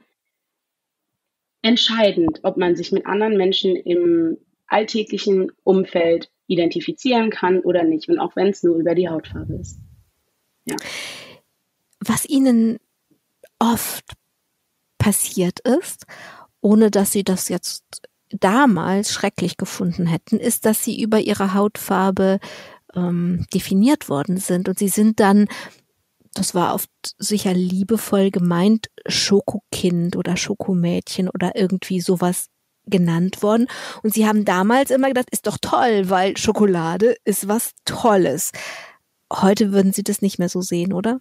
[1.61, 4.37] entscheidend, ob man sich mit anderen Menschen im
[4.67, 8.09] alltäglichen Umfeld identifizieren kann oder nicht.
[8.09, 9.79] Und auch wenn es nur über die Hautfarbe ist.
[10.65, 10.75] Ja.
[11.99, 12.79] Was Ihnen
[13.59, 14.03] oft
[14.97, 16.05] passiert ist,
[16.63, 17.84] ohne dass Sie das jetzt
[18.32, 22.39] damals schrecklich gefunden hätten, ist, dass Sie über Ihre Hautfarbe
[22.95, 24.67] ähm, definiert worden sind.
[24.67, 25.47] Und Sie sind dann
[26.36, 32.47] das war oft sicher liebevoll gemeint, Schokokind oder Schokomädchen oder irgendwie sowas
[32.86, 33.67] genannt worden.
[34.02, 38.52] Und sie haben damals immer gedacht, ist doch toll, weil Schokolade ist was Tolles.
[39.32, 41.19] Heute würden Sie das nicht mehr so sehen, oder?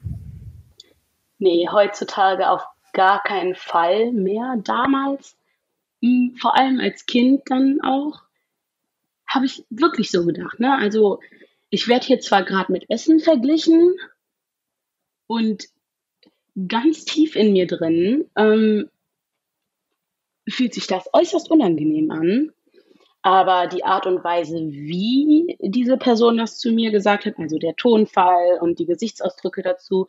[1.39, 4.57] Nee, heutzutage auf gar keinen Fall mehr.
[4.63, 5.37] Damals,
[6.03, 8.23] hm, vor allem als Kind dann auch,
[9.27, 10.61] habe ich wirklich so gedacht.
[10.61, 10.77] Ne?
[10.77, 11.21] Also
[11.71, 13.97] ich werde hier zwar gerade mit Essen verglichen
[15.27, 15.69] und
[16.69, 18.91] ganz tief in mir drin ähm,
[20.49, 22.53] fühlt sich das äußerst unangenehm an.
[23.25, 27.77] Aber die Art und Weise, wie diese Person das zu mir gesagt hat, also der
[27.77, 30.09] Tonfall und die Gesichtsausdrücke dazu,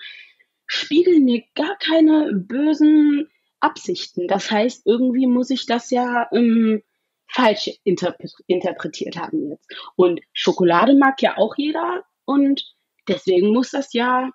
[0.73, 4.27] spiegeln mir gar keine bösen Absichten.
[4.27, 6.81] Das heißt, irgendwie muss ich das ja ähm,
[7.27, 9.69] falsch interpre interpretiert haben jetzt.
[9.95, 12.63] Und Schokolade mag ja auch jeder und
[13.07, 14.31] deswegen muss das ja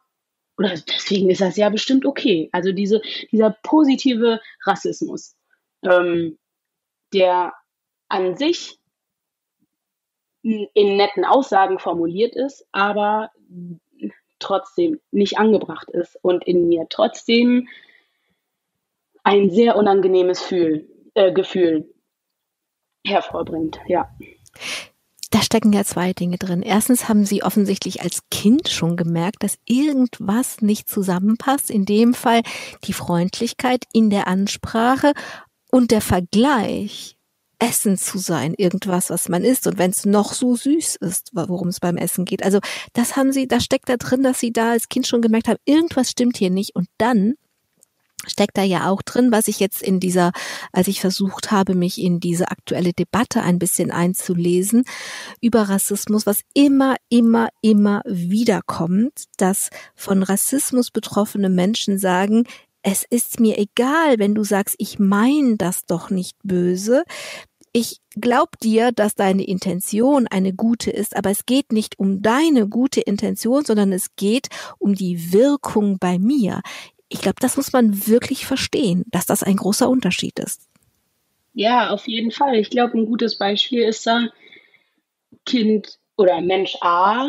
[0.56, 2.48] oder deswegen ist das ja bestimmt okay.
[2.52, 5.36] Also diese, dieser positive Rassismus,
[5.82, 6.38] ähm,
[7.12, 7.52] der
[8.08, 8.78] an sich
[10.42, 13.32] in netten Aussagen formuliert ist, aber
[14.38, 17.68] trotzdem nicht angebracht ist und in mir trotzdem
[19.24, 21.92] ein sehr unangenehmes Fühl, äh, Gefühl
[23.04, 23.78] hervorbringt.
[23.86, 24.08] Ja.
[25.30, 26.62] Da stecken ja zwei Dinge drin.
[26.62, 31.70] Erstens haben Sie offensichtlich als Kind schon gemerkt, dass irgendwas nicht zusammenpasst.
[31.70, 32.40] In dem Fall
[32.84, 35.12] die Freundlichkeit in der Ansprache
[35.70, 37.17] und der Vergleich
[37.58, 39.66] Essen zu sein, irgendwas, was man isst.
[39.66, 42.44] Und wenn es noch so süß ist, worum es beim Essen geht.
[42.44, 42.60] Also
[42.92, 45.58] das haben sie, da steckt da drin, dass sie da als Kind schon gemerkt haben,
[45.64, 46.76] irgendwas stimmt hier nicht.
[46.76, 47.34] Und dann
[48.26, 50.32] steckt da ja auch drin, was ich jetzt in dieser,
[50.72, 54.84] als ich versucht habe, mich in diese aktuelle Debatte ein bisschen einzulesen
[55.40, 62.44] über Rassismus, was immer, immer, immer wiederkommt, dass von Rassismus betroffene Menschen sagen,
[62.82, 67.04] es ist mir egal, wenn du sagst, ich meine das doch nicht böse.
[67.72, 72.68] Ich glaub dir, dass deine Intention eine gute ist, aber es geht nicht um deine
[72.68, 76.62] gute Intention, sondern es geht um die Wirkung bei mir.
[77.08, 80.68] Ich glaube, das muss man wirklich verstehen, dass das ein großer Unterschied ist.
[81.54, 82.56] Ja, auf jeden Fall.
[82.56, 84.28] Ich glaube, ein gutes Beispiel ist da,
[85.44, 87.28] Kind oder Mensch A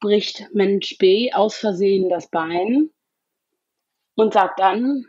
[0.00, 2.90] bricht Mensch B aus Versehen das Bein
[4.14, 5.06] und sagt dann,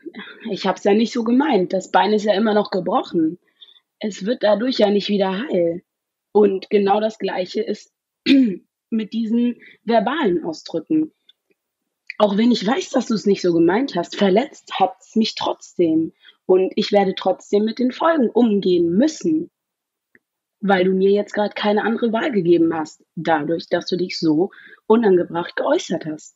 [0.51, 3.39] ich habe es ja nicht so gemeint, das Bein ist ja immer noch gebrochen.
[4.01, 5.83] Es wird dadurch ja nicht wieder heil.
[6.31, 7.93] Und genau das Gleiche ist
[8.89, 11.13] mit diesen verbalen Ausdrücken.
[12.17, 15.35] Auch wenn ich weiß, dass du es nicht so gemeint hast, verletzt hat es mich
[15.35, 16.13] trotzdem.
[16.45, 19.51] Und ich werde trotzdem mit den Folgen umgehen müssen,
[20.59, 24.49] weil du mir jetzt gerade keine andere Wahl gegeben hast, dadurch, dass du dich so
[24.87, 26.35] unangebracht geäußert hast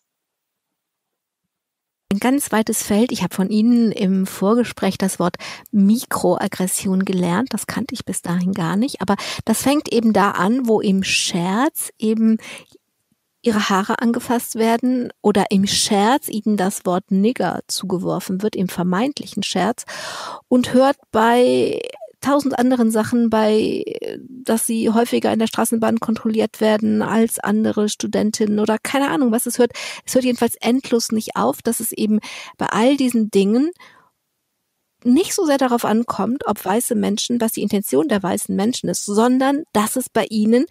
[2.12, 3.12] ein ganz weites Feld.
[3.12, 5.38] Ich habe von Ihnen im Vorgespräch das Wort
[5.72, 7.50] Mikroaggression gelernt.
[7.52, 9.02] Das kannte ich bis dahin gar nicht.
[9.02, 12.38] Aber das fängt eben da an, wo im Scherz eben
[13.42, 19.44] ihre Haare angefasst werden oder im Scherz ihnen das Wort Nigger zugeworfen wird, im vermeintlichen
[19.44, 19.86] Scherz
[20.48, 21.80] und hört bei
[22.26, 23.84] tausend anderen Sachen bei,
[24.20, 29.46] dass sie häufiger in der Straßenbahn kontrolliert werden als andere Studentinnen oder keine Ahnung, was
[29.46, 29.72] es hört.
[30.06, 32.20] Es hört jedenfalls endlos nicht auf, dass es eben
[32.58, 33.72] bei all diesen Dingen
[35.04, 39.06] nicht so sehr darauf ankommt, ob weiße Menschen, was die Intention der weißen Menschen ist,
[39.06, 40.66] sondern dass es bei ihnen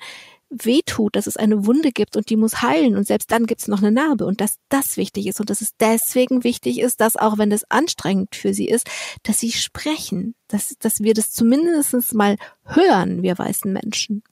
[0.63, 3.69] wehtut, dass es eine Wunde gibt und die muss heilen und selbst dann gibt es
[3.69, 7.17] noch eine Narbe und dass das wichtig ist und dass es deswegen wichtig ist, dass
[7.17, 8.89] auch wenn es anstrengend für sie ist,
[9.23, 14.23] dass sie sprechen, dass, dass wir das zumindest mal hören, wir weißen Menschen.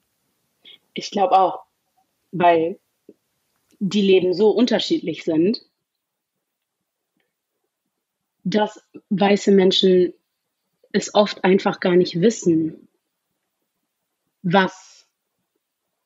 [0.95, 1.61] Ich glaube auch,
[2.31, 2.79] weil
[3.79, 5.65] die Leben so unterschiedlich sind,
[8.45, 8.81] dass
[9.11, 10.13] weiße Menschen
[10.93, 12.89] es oft einfach gar nicht wissen,
[14.43, 14.92] was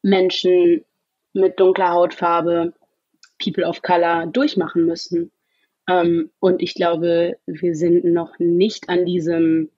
[0.06, 0.84] Menschen
[1.32, 2.72] mit dunkler Hautfarbe,
[3.42, 5.32] People of Color durchmachen müssen.
[5.88, 9.68] Ähm, und ich glaube, wir sind noch nicht an diesem,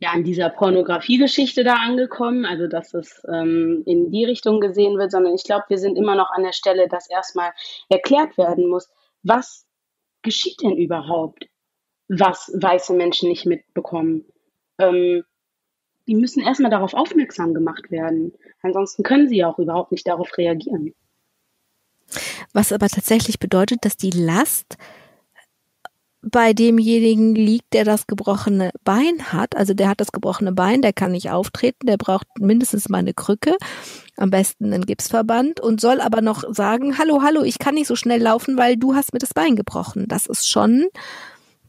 [0.00, 5.12] ja, an dieser Pornografie-Geschichte da angekommen, also dass es ähm, in die Richtung gesehen wird,
[5.12, 7.52] sondern ich glaube, wir sind immer noch an der Stelle, dass erstmal
[7.88, 8.90] erklärt werden muss,
[9.22, 9.64] was
[10.22, 11.46] geschieht denn überhaupt,
[12.08, 14.24] was weiße Menschen nicht mitbekommen.
[14.78, 15.24] Ähm,
[16.06, 18.32] die müssen erstmal darauf aufmerksam gemacht werden.
[18.62, 20.94] Ansonsten können sie ja auch überhaupt nicht darauf reagieren.
[22.52, 24.76] Was aber tatsächlich bedeutet, dass die Last
[26.30, 29.56] bei demjenigen liegt, der das gebrochene Bein hat.
[29.56, 33.12] Also der hat das gebrochene Bein, der kann nicht auftreten, der braucht mindestens mal eine
[33.12, 33.56] Krücke,
[34.16, 37.96] am besten einen Gipsverband und soll aber noch sagen, hallo, hallo, ich kann nicht so
[37.96, 40.06] schnell laufen, weil du hast mir das Bein gebrochen.
[40.08, 40.86] Das ist schon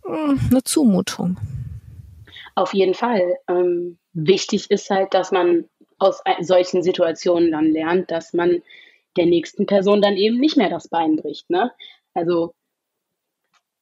[0.06, 1.38] hm, eine Zumutung.
[2.56, 3.38] Auf jeden Fall.
[3.50, 8.62] Ähm, wichtig ist halt, dass man aus solchen Situationen dann lernt, dass man
[9.18, 11.50] der nächsten Person dann eben nicht mehr das Bein bricht.
[11.50, 11.72] Ne?
[12.14, 12.54] Also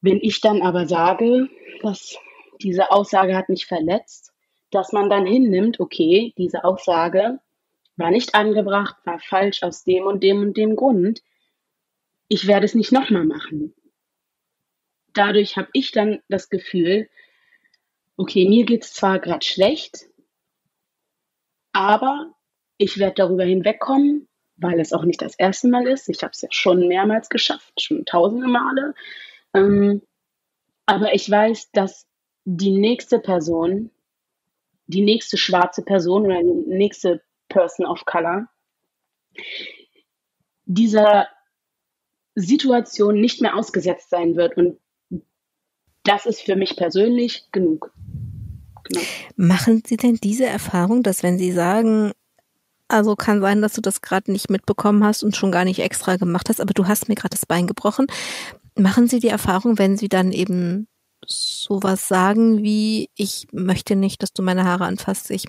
[0.01, 1.47] wenn ich dann aber sage,
[1.81, 2.17] dass
[2.61, 4.33] diese Aussage hat mich verletzt,
[4.69, 7.39] dass man dann hinnimmt, okay, diese Aussage
[7.95, 11.21] war nicht angebracht, war falsch aus dem und dem und dem Grund.
[12.27, 13.73] Ich werde es nicht nochmal machen.
[15.13, 17.07] Dadurch habe ich dann das Gefühl,
[18.17, 20.05] okay, mir geht es zwar gerade schlecht,
[21.71, 22.33] aber
[22.77, 26.09] ich werde darüber hinwegkommen, weil es auch nicht das erste Mal ist.
[26.09, 28.93] Ich habe es ja schon mehrmals geschafft, schon tausende Male.
[29.53, 30.01] Ähm,
[30.85, 32.07] aber ich weiß, dass
[32.45, 33.89] die nächste Person,
[34.87, 38.47] die nächste schwarze Person oder die nächste Person of Color,
[40.65, 41.27] dieser
[42.35, 44.57] Situation nicht mehr ausgesetzt sein wird.
[44.57, 44.79] Und
[46.03, 47.91] das ist für mich persönlich genug.
[48.85, 49.01] Genau.
[49.35, 52.11] Machen Sie denn diese Erfahrung, dass wenn Sie sagen,
[52.89, 56.17] also kann sein, dass du das gerade nicht mitbekommen hast und schon gar nicht extra
[56.17, 58.07] gemacht hast, aber du hast mir gerade das Bein gebrochen.
[58.75, 60.87] Machen Sie die Erfahrung, wenn Sie dann eben
[61.25, 65.45] sowas sagen wie, ich möchte nicht, dass du meine Haare anfasst, ich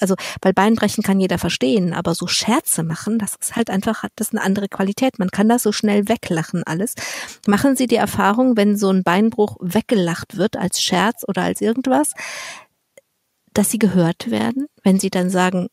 [0.00, 4.12] also weil Beinbrechen kann jeder verstehen, aber so Scherze machen, das ist halt einfach, hat
[4.16, 5.18] das eine andere Qualität.
[5.18, 6.94] Man kann das so schnell weglachen alles.
[7.46, 12.14] Machen Sie die Erfahrung, wenn so ein Beinbruch weggelacht wird als Scherz oder als irgendwas,
[13.52, 15.68] dass Sie gehört werden, wenn Sie dann sagen,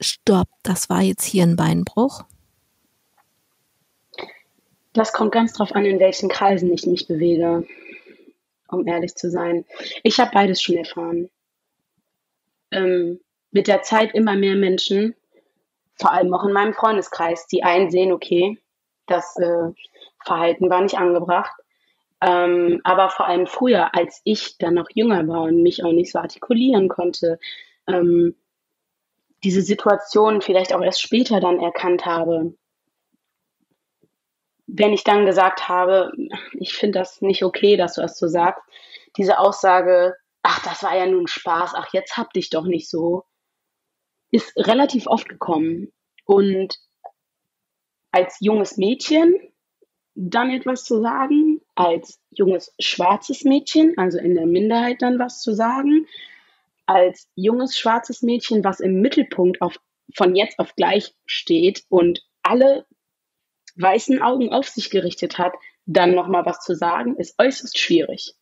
[0.00, 2.24] stopp, das war jetzt hier ein Beinbruch?
[4.92, 7.66] Das kommt ganz drauf an, in welchen Kreisen ich mich bewege,
[8.68, 9.64] um ehrlich zu sein.
[10.04, 11.28] Ich habe beides schon erfahren.
[12.70, 13.20] Ähm,
[13.54, 15.14] mit der Zeit immer mehr Menschen,
[15.94, 18.58] vor allem auch in meinem Freundeskreis, die einsehen, okay,
[19.06, 19.70] das äh,
[20.24, 21.54] Verhalten war nicht angebracht.
[22.20, 26.10] Ähm, aber vor allem früher, als ich dann noch jünger war und mich auch nicht
[26.10, 27.38] so artikulieren konnte,
[27.86, 28.34] ähm,
[29.44, 32.54] diese Situation vielleicht auch erst später dann erkannt habe.
[34.66, 36.10] Wenn ich dann gesagt habe,
[36.54, 38.64] ich finde das nicht okay, dass du das so sagst,
[39.16, 43.24] diese Aussage, ach, das war ja nun Spaß, ach, jetzt hab dich doch nicht so,
[44.34, 45.92] ist relativ oft gekommen.
[46.24, 46.76] Und
[48.10, 49.34] als junges Mädchen
[50.16, 55.54] dann etwas zu sagen, als junges schwarzes Mädchen, also in der Minderheit dann was zu
[55.54, 56.06] sagen,
[56.86, 59.76] als junges schwarzes Mädchen, was im Mittelpunkt auf,
[60.14, 62.86] von jetzt auf gleich steht und alle
[63.76, 65.52] weißen Augen auf sich gerichtet hat,
[65.86, 68.34] dann nochmal was zu sagen, ist äußerst schwierig.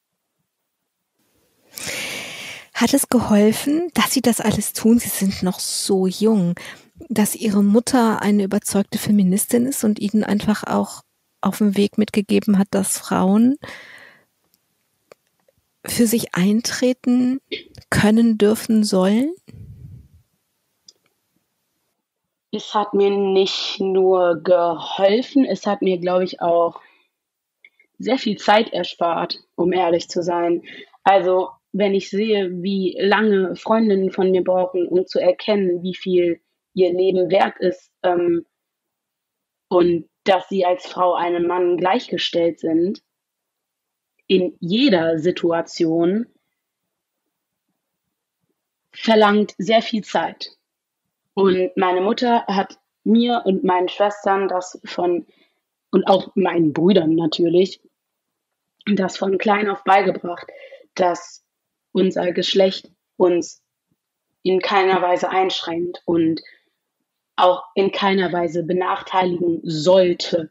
[2.82, 4.98] Hat es geholfen, dass Sie das alles tun?
[4.98, 6.56] Sie sind noch so jung,
[7.08, 11.02] dass Ihre Mutter eine überzeugte Feministin ist und Ihnen einfach auch
[11.40, 13.56] auf dem Weg mitgegeben hat, dass Frauen
[15.86, 17.38] für sich eintreten
[17.88, 19.32] können, dürfen, sollen?
[22.50, 26.80] Es hat mir nicht nur geholfen, es hat mir, glaube ich, auch
[28.00, 30.64] sehr viel Zeit erspart, um ehrlich zu sein.
[31.04, 36.40] Also wenn ich sehe, wie lange Freundinnen von mir brauchen, um zu erkennen, wie viel
[36.74, 38.46] ihr Leben wert ist ähm,
[39.68, 43.02] und dass sie als Frau einem Mann gleichgestellt sind,
[44.26, 46.26] in jeder Situation,
[48.92, 50.50] verlangt sehr viel Zeit.
[51.34, 55.26] Und meine Mutter hat mir und meinen Schwestern das von,
[55.90, 57.80] und auch meinen Brüdern natürlich,
[58.84, 60.46] das von klein auf beigebracht,
[60.94, 61.44] dass
[61.92, 63.62] unser Geschlecht uns
[64.42, 66.42] in keiner Weise einschränkt und
[67.36, 70.50] auch in keiner Weise benachteiligen sollte,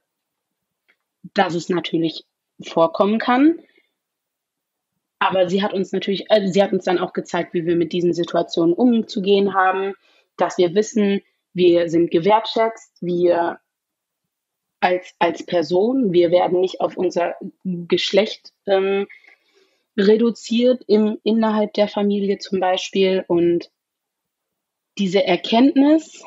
[1.33, 2.25] dass es natürlich
[2.61, 3.59] vorkommen kann.
[5.19, 7.93] Aber sie hat uns natürlich, also sie hat uns dann auch gezeigt, wie wir mit
[7.93, 9.93] diesen Situationen umzugehen haben,
[10.37, 11.21] dass wir wissen,
[11.53, 13.59] wir sind gewertschätzt, wir
[14.79, 19.07] als, als Person, wir werden nicht auf unser Geschlecht ähm,
[20.01, 23.23] reduziert im, innerhalb der Familie zum Beispiel.
[23.27, 23.71] Und
[24.97, 26.23] diese Erkenntnis,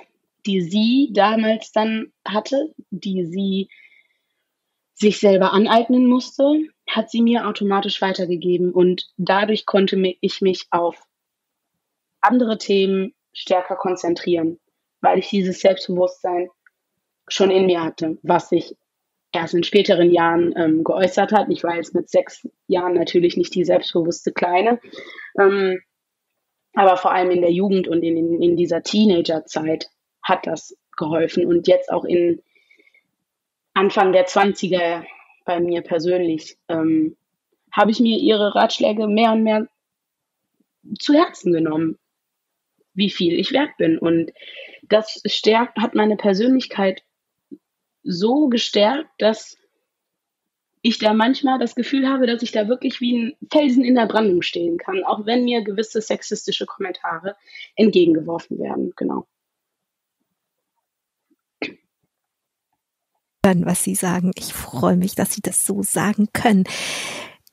[0.47, 3.69] die sie damals dann hatte, die sie
[4.95, 8.73] sich selber aneignen musste, hat sie mir automatisch weitergegeben.
[8.73, 11.03] Und dadurch konnte ich mich auf
[12.21, 14.61] andere Themen stärker konzentrieren,
[15.01, 16.49] weil ich dieses Selbstbewusstsein
[17.29, 18.77] schon in mir hatte, was sich
[19.35, 21.49] erst in späteren Jahren ähm, geäußert hat.
[21.51, 24.81] Ich war jetzt mit sechs Jahren natürlich nicht die selbstbewusste Kleine,
[25.39, 25.81] ähm,
[26.75, 29.89] aber vor allem in der Jugend und in, in, dieser Teenagerzeit
[30.23, 32.43] hat das geholfen und jetzt auch in
[33.75, 35.05] Anfang der 20er
[35.45, 37.17] bei mir persönlich ähm,
[37.71, 39.67] habe ich mir ihre Ratschläge mehr und mehr
[40.99, 41.99] zu Herzen genommen,
[42.95, 43.99] wie viel ich wert bin.
[43.99, 44.33] Und
[44.83, 47.03] das stärkt, hat meine Persönlichkeit
[48.05, 49.57] so gestärkt, dass
[50.83, 54.07] ich da manchmal das Gefühl habe, dass ich da wirklich wie ein Felsen in der
[54.07, 57.37] Brandung stehen kann, auch wenn mir gewisse sexistische Kommentare
[57.75, 58.93] entgegengeworfen werden.
[58.97, 59.27] Genau.
[63.45, 64.31] was Sie sagen.
[64.37, 66.65] Ich freue mich, dass Sie das so sagen können.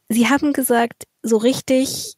[0.10, 2.16] Sie haben gesagt, so richtig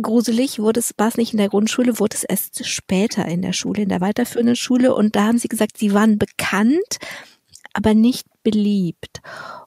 [0.00, 3.54] gruselig wurde es, war es nicht in der Grundschule, wurde es erst später in der
[3.54, 4.94] Schule, in der weiterführenden Schule.
[4.94, 6.98] Und da haben Sie gesagt, Sie waren bekannt
[7.76, 9.20] aber nicht beliebt.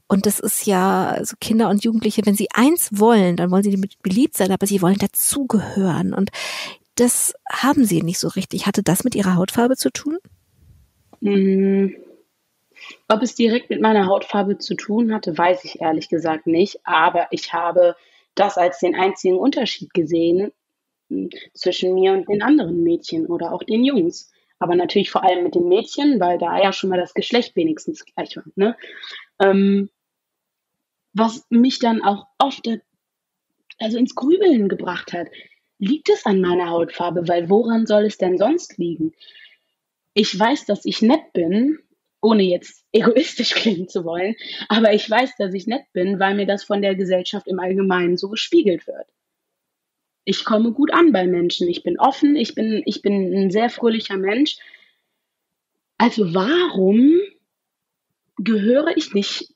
[0.07, 3.89] Und das ist ja, also Kinder und Jugendliche, wenn sie eins wollen, dann wollen sie
[4.01, 6.14] beliebt sein, aber sie wollen dazugehören.
[6.14, 6.32] Und
[6.95, 8.66] das haben sie nicht so richtig.
[8.66, 10.18] Hatte das mit ihrer Hautfarbe zu tun?
[11.22, 11.89] Mm.
[13.07, 16.80] Ob es direkt mit meiner Hautfarbe zu tun hatte, weiß ich ehrlich gesagt nicht.
[16.86, 17.95] Aber ich habe
[18.34, 20.51] das als den einzigen Unterschied gesehen
[21.10, 24.32] hm, zwischen mir und den anderen Mädchen oder auch den Jungs.
[24.60, 28.05] Aber natürlich vor allem mit den Mädchen, weil da ja schon mal das Geschlecht wenigstens
[28.05, 28.43] gleich war.
[28.55, 28.76] Ne?
[29.39, 29.89] Ähm,
[31.14, 32.68] was mich dann auch oft
[33.80, 35.28] also ins Grübeln gebracht hat.
[35.80, 37.28] Liegt es an meiner Hautfarbe?
[37.28, 39.14] Weil woran soll es denn sonst liegen?
[40.14, 41.80] Ich weiß, dass ich nett bin,
[42.22, 44.36] ohne jetzt egoistisch klingen zu wollen,
[44.68, 48.18] aber ich weiß, dass ich nett bin, weil mir das von der Gesellschaft im Allgemeinen
[48.18, 49.07] so gespiegelt wird.
[50.30, 53.67] Ich komme gut an bei Menschen, ich bin offen, ich bin, ich bin ein sehr
[53.67, 54.57] fröhlicher Mensch.
[55.97, 57.19] Also warum
[58.38, 59.55] gehöre ich nicht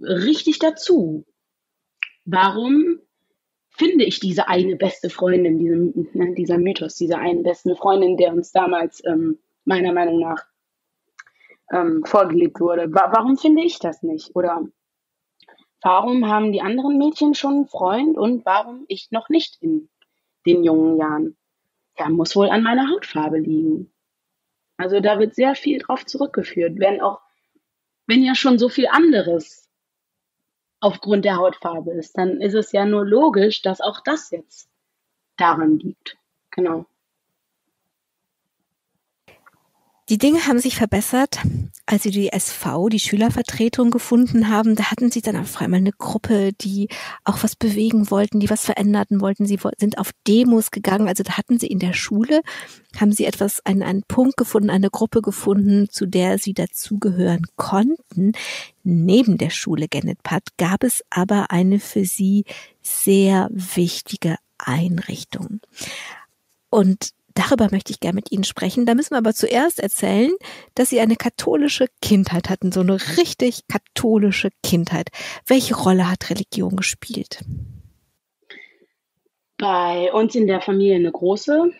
[0.00, 1.26] richtig dazu?
[2.24, 2.98] Warum
[3.68, 5.76] finde ich diese eine beste Freundin, diese,
[6.16, 10.46] ne, dieser Mythos, diese eine beste Freundin, der uns damals ähm, meiner Meinung nach
[11.70, 12.90] ähm, vorgelebt wurde.
[12.94, 14.34] Wa warum finde ich das nicht?
[14.34, 14.66] Oder
[15.82, 19.88] warum haben die anderen Mädchen schon einen Freund und warum ich noch nicht in
[20.46, 21.36] den jungen Jahren?
[21.98, 23.92] Ja, muss wohl an meiner Hautfarbe liegen.
[24.76, 27.20] Also da wird sehr viel drauf zurückgeführt, wenn auch,
[28.06, 29.68] wenn ja schon so viel anderes
[30.80, 34.70] aufgrund der Hautfarbe ist, dann ist es ja nur logisch, dass auch das jetzt
[35.36, 36.16] daran liegt.
[36.50, 36.86] Genau.
[40.08, 41.38] Die Dinge haben sich verbessert,
[41.84, 44.74] als sie die SV, die Schülervertretung gefunden haben.
[44.74, 46.88] Da hatten sie dann auf einmal eine Gruppe, die
[47.24, 49.44] auch was bewegen wollten, die was verändern wollten.
[49.44, 51.08] Sie sind auf Demos gegangen.
[51.08, 52.40] Also da hatten sie in der Schule,
[52.98, 58.32] haben sie etwas, einen, einen Punkt gefunden, eine Gruppe gefunden, zu der sie dazugehören konnten.
[58.84, 62.46] Neben der Schule Genetpat gab es aber eine für sie
[62.80, 65.60] sehr wichtige Einrichtung.
[66.70, 68.84] Und Darüber möchte ich gerne mit Ihnen sprechen.
[68.84, 70.32] Da müssen wir aber zuerst erzählen,
[70.74, 75.10] dass Sie eine katholische Kindheit hatten, so eine richtig katholische Kindheit.
[75.46, 77.44] Welche Rolle hat Religion gespielt?
[79.56, 81.70] Bei uns in der Familie eine große.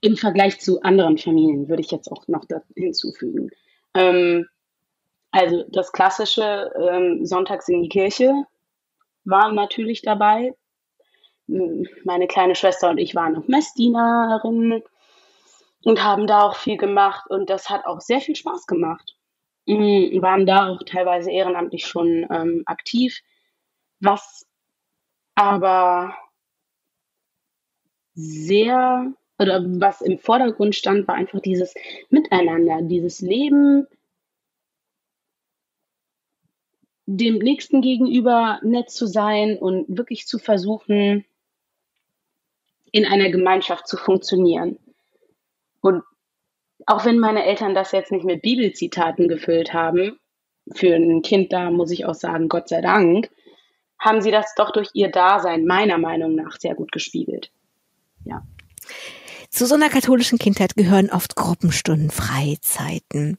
[0.00, 2.44] Im Vergleich zu anderen Familien würde ich jetzt auch noch
[2.76, 3.50] hinzufügen.
[3.94, 4.46] Ähm,
[5.32, 8.44] also das klassische ähm, Sonntags in die Kirche
[9.24, 10.54] war natürlich dabei
[11.46, 14.82] meine kleine Schwester und ich waren noch Messdienerinnen
[15.84, 19.16] und haben da auch viel gemacht und das hat auch sehr viel Spaß gemacht.
[19.66, 23.20] Wir waren da auch teilweise ehrenamtlich schon ähm, aktiv,
[24.00, 24.46] was
[25.34, 26.14] aber
[28.14, 31.74] sehr oder was im Vordergrund stand, war einfach dieses
[32.10, 33.86] Miteinander, dieses Leben
[37.06, 41.24] dem Nächsten gegenüber nett zu sein und wirklich zu versuchen,
[42.94, 44.78] in einer Gemeinschaft zu funktionieren.
[45.80, 46.04] Und
[46.86, 50.20] auch wenn meine Eltern das jetzt nicht mit Bibelzitaten gefüllt haben,
[50.72, 53.30] für ein Kind da muss ich auch sagen, Gott sei Dank,
[53.98, 57.50] haben sie das doch durch ihr Dasein meiner Meinung nach sehr gut gespiegelt.
[58.24, 58.46] Ja.
[59.50, 63.38] Zu so einer katholischen Kindheit gehören oft Gruppenstunden, Freizeiten.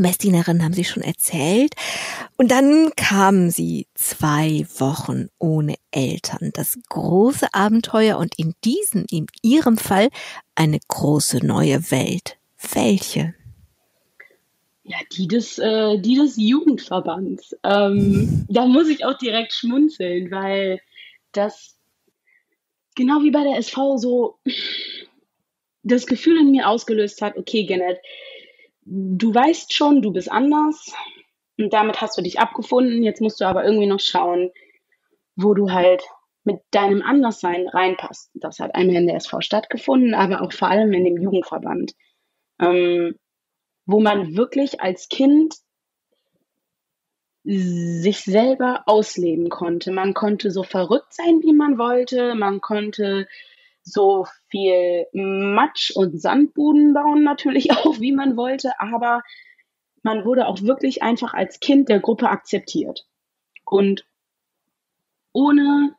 [0.00, 1.74] Messdienerin haben Sie schon erzählt.
[2.36, 6.50] Und dann kamen Sie zwei Wochen ohne Eltern.
[6.54, 10.08] Das große Abenteuer und in diesem, in Ihrem Fall,
[10.54, 12.38] eine große neue Welt.
[12.72, 13.34] Welche?
[14.84, 17.56] Ja, die des, äh, die des Jugendverbands.
[17.62, 20.80] Ähm, da muss ich auch direkt schmunzeln, weil
[21.32, 21.76] das
[22.94, 24.38] genau wie bei der SV so
[25.82, 27.98] das Gefühl in mir ausgelöst hat, okay, Janet,
[28.84, 30.92] du weißt schon, du bist anders
[31.58, 33.02] und damit hast du dich abgefunden.
[33.02, 34.50] Jetzt musst du aber irgendwie noch schauen,
[35.36, 36.02] wo du halt
[36.44, 38.30] mit deinem Anderssein reinpasst.
[38.34, 41.92] Das hat einmal in der SV stattgefunden, aber auch vor allem in dem Jugendverband,
[42.60, 43.14] ähm,
[43.86, 45.54] wo man wirklich als Kind
[47.44, 49.90] sich selber ausleben konnte.
[49.90, 52.34] Man konnte so verrückt sein, wie man wollte.
[52.34, 53.26] Man konnte
[53.82, 59.22] so viel Matsch und Sandbuden bauen natürlich auch, wie man wollte, aber
[60.02, 63.06] man wurde auch wirklich einfach als Kind der Gruppe akzeptiert.
[63.64, 64.04] Und
[65.32, 65.94] ohne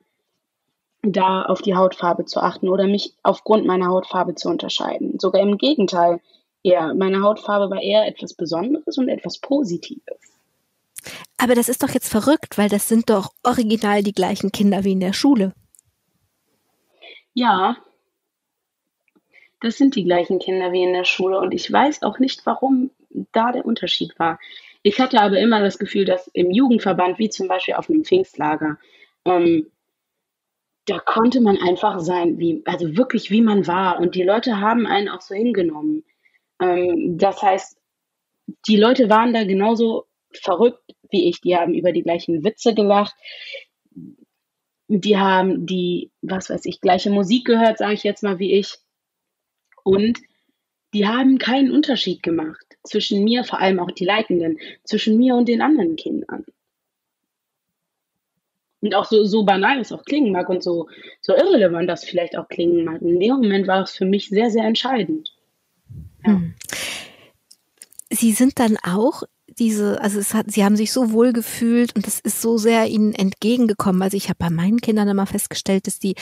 [1.01, 5.19] da auf die Hautfarbe zu achten oder mich aufgrund meiner Hautfarbe zu unterscheiden.
[5.19, 6.21] Sogar im Gegenteil,
[6.63, 10.17] eher, meine Hautfarbe war eher etwas Besonderes und etwas Positives.
[11.37, 14.93] Aber das ist doch jetzt verrückt, weil das sind doch original die gleichen Kinder wie
[14.93, 15.53] in der Schule.
[17.33, 17.77] Ja,
[19.61, 22.91] das sind die gleichen Kinder wie in der Schule und ich weiß auch nicht, warum
[23.31, 24.39] da der Unterschied war.
[24.81, 28.77] Ich hatte aber immer das Gefühl, dass im Jugendverband, wie zum Beispiel auf einem Pfingstlager,
[29.25, 29.67] ähm,
[30.85, 33.99] da konnte man einfach sein, wie, also wirklich wie man war.
[33.99, 36.03] Und die Leute haben einen auch so hingenommen.
[36.59, 37.77] Ähm, das heißt,
[38.67, 41.39] die Leute waren da genauso verrückt wie ich.
[41.39, 43.15] Die haben über die gleichen Witze gelacht.
[44.99, 48.77] Die haben die, was weiß ich, gleiche Musik gehört, sage ich jetzt mal wie ich.
[49.83, 50.19] Und
[50.93, 55.47] die haben keinen Unterschied gemacht zwischen mir, vor allem auch die Leitenden, zwischen mir und
[55.47, 56.45] den anderen Kindern.
[58.81, 60.89] Und auch so, so banal es auch klingen mag und so,
[61.21, 63.01] so irrelevant das vielleicht auch klingen mag.
[63.01, 65.33] In dem Moment war es für mich sehr, sehr entscheidend.
[66.25, 66.33] Ja.
[66.33, 66.53] Hm.
[68.09, 69.23] Sie sind dann auch
[69.59, 72.87] diese, also es hat, sie haben sich so wohl gefühlt und das ist so sehr
[72.87, 74.01] ihnen entgegengekommen.
[74.01, 76.15] Also ich habe bei meinen Kindern immer festgestellt, dass die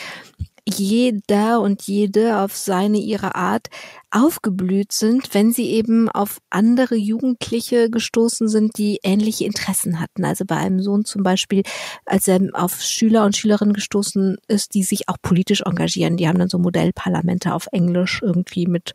[0.68, 3.68] jeder und jede auf seine ihre Art
[4.12, 10.26] aufgeblüht sind, wenn sie eben auf andere Jugendliche gestoßen sind, die ähnliche Interessen hatten.
[10.26, 11.64] Also bei einem Sohn zum Beispiel,
[12.06, 16.18] als er auf Schüler und Schülerinnen gestoßen ist, die sich auch politisch engagieren.
[16.18, 18.94] Die haben dann so Modellparlamente auf Englisch irgendwie mit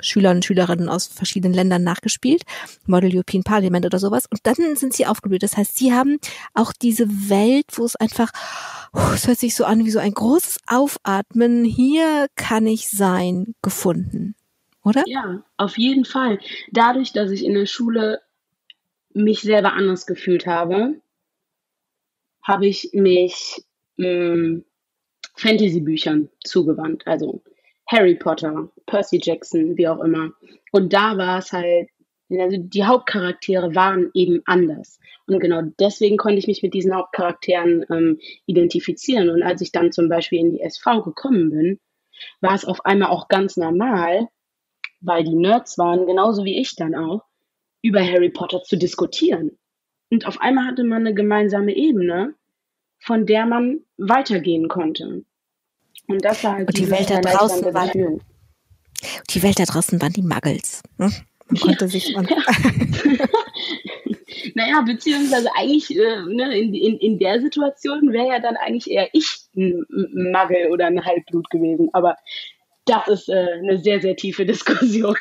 [0.00, 2.42] Schülern und Schülerinnen aus verschiedenen Ländern nachgespielt,
[2.86, 4.26] Model European Parliament oder sowas.
[4.30, 5.42] Und dann sind sie aufgeblüht.
[5.42, 6.18] Das heißt, sie haben
[6.54, 8.30] auch diese Welt, wo es einfach,
[9.14, 14.34] es hört sich so an wie so ein großes Aufatmen, hier kann ich sein, gefunden.
[14.84, 15.02] Oder?
[15.06, 16.38] Ja, auf jeden Fall.
[16.70, 18.20] Dadurch, dass ich in der Schule
[19.12, 21.00] mich selber anders gefühlt habe,
[22.42, 23.64] habe ich mich
[23.96, 24.64] hm,
[25.34, 27.06] Fantasy-Büchern zugewandt.
[27.06, 27.42] Also
[27.86, 30.30] Harry Potter, Percy Jackson, wie auch immer.
[30.72, 31.88] Und da war es halt,
[32.30, 34.98] also die Hauptcharaktere waren eben anders.
[35.26, 39.30] Und genau deswegen konnte ich mich mit diesen Hauptcharakteren ähm, identifizieren.
[39.30, 41.80] Und als ich dann zum Beispiel in die SV gekommen bin,
[42.40, 44.28] war es auf einmal auch ganz normal,
[45.00, 47.22] weil die Nerds waren, genauso wie ich dann auch,
[47.82, 49.58] über Harry Potter zu diskutieren.
[50.10, 52.34] Und auf einmal hatte man eine gemeinsame Ebene,
[52.98, 55.24] von der man weitergehen konnte.
[56.08, 57.90] Und das war halt und die Welt da draußen war,
[59.30, 60.82] die Welt da draußen waren die Muggles.
[60.98, 61.10] Ne?
[61.48, 61.90] Man konnte ja.
[61.90, 62.26] sich man
[64.54, 69.08] naja, beziehungsweise eigentlich äh, ne, in, in, in der Situation wäre ja dann eigentlich eher
[69.12, 71.88] ich ein Muggle oder ein Halbblut gewesen.
[71.92, 72.16] Aber
[72.86, 75.16] das ist äh, eine sehr, sehr tiefe Diskussion.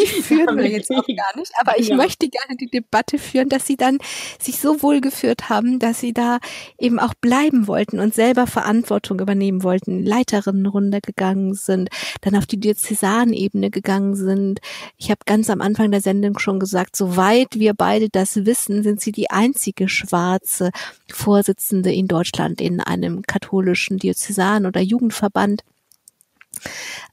[0.00, 1.52] Die führen wir jetzt auch gar nicht.
[1.58, 1.96] Aber ich ja.
[1.96, 3.98] möchte gerne die Debatte führen, dass sie dann
[4.38, 6.38] sich so wohl geführt haben, dass sie da
[6.78, 11.90] eben auch bleiben wollten und selber Verantwortung übernehmen wollten, Leiterinnenrunde gegangen sind,
[12.20, 14.60] dann auf die Diözesanebene gegangen sind.
[14.96, 19.00] Ich habe ganz am Anfang der Sendung schon gesagt, soweit wir beide das wissen, sind
[19.00, 20.70] sie die einzige schwarze
[21.12, 25.62] Vorsitzende in Deutschland in einem katholischen Diözesan oder Jugendverband.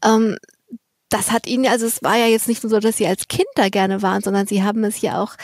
[0.04, 0.38] Ähm,
[1.10, 3.48] das hat ihnen, also es war ja jetzt nicht nur so, dass sie als Kind
[3.56, 5.36] da gerne waren, sondern sie haben es ja auch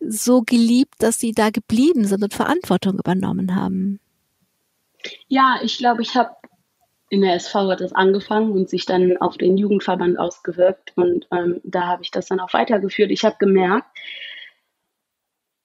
[0.00, 4.00] so geliebt, dass sie da geblieben sind und Verantwortung übernommen haben.
[5.28, 6.30] Ja, ich glaube, ich habe
[7.10, 11.60] in der SV hat es angefangen und sich dann auf den Jugendverband ausgewirkt und ähm,
[11.64, 13.10] da habe ich das dann auch weitergeführt.
[13.10, 13.88] Ich habe gemerkt,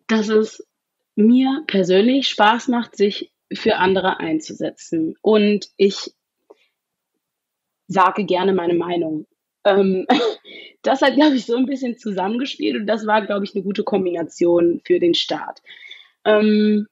[0.08, 0.66] dass es
[1.16, 6.14] mir persönlich Spaß macht, sich für andere einzusetzen und ich
[7.88, 9.28] sage gerne meine Meinung.
[9.66, 10.05] Ähm,
[10.82, 13.84] das hat, glaube ich, so ein bisschen zusammengespielt und das war, glaube ich, eine gute
[13.84, 15.61] Kombination für den Start.
[16.26, 16.88] Ähm,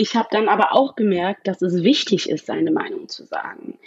[0.00, 3.78] ich habe dann aber auch gemerkt, dass es wichtig ist, seine Meinung zu sagen.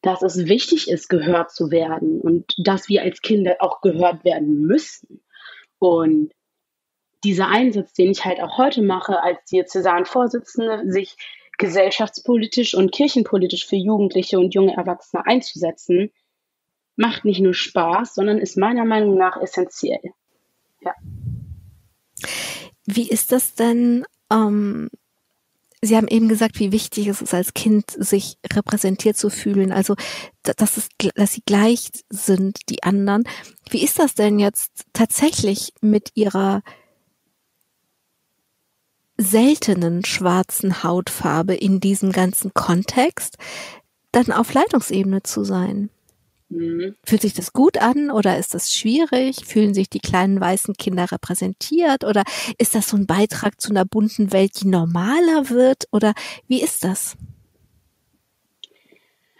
[0.00, 4.62] Dass es wichtig ist, gehört zu werden und dass wir als Kinder auch gehört werden
[4.62, 5.22] müssen.
[5.78, 6.32] Und
[7.22, 11.16] dieser Einsatz, den ich halt auch heute mache als Diözesan-Vorsitzende, sich
[11.62, 16.10] gesellschaftspolitisch und kirchenpolitisch für Jugendliche und junge Erwachsene einzusetzen,
[16.96, 20.02] macht nicht nur Spaß, sondern ist meiner Meinung nach essentiell.
[20.80, 20.92] Ja.
[22.84, 24.04] Wie ist das denn?
[24.30, 24.90] Ähm,
[25.84, 29.96] Sie haben eben gesagt, wie wichtig es ist, als Kind sich repräsentiert zu fühlen, also
[30.42, 33.24] dass, es, dass sie gleich sind, die anderen.
[33.68, 36.62] Wie ist das denn jetzt tatsächlich mit Ihrer
[39.22, 43.36] seltenen schwarzen Hautfarbe in diesem ganzen Kontext
[44.12, 45.90] dann auf Leitungsebene zu sein.
[46.52, 46.94] Mhm.
[47.04, 49.46] Fühlt sich das gut an oder ist das schwierig?
[49.46, 52.24] Fühlen sich die kleinen weißen Kinder repräsentiert oder
[52.58, 56.12] ist das so ein Beitrag zu einer bunten Welt, die normaler wird oder
[56.48, 57.16] wie ist das?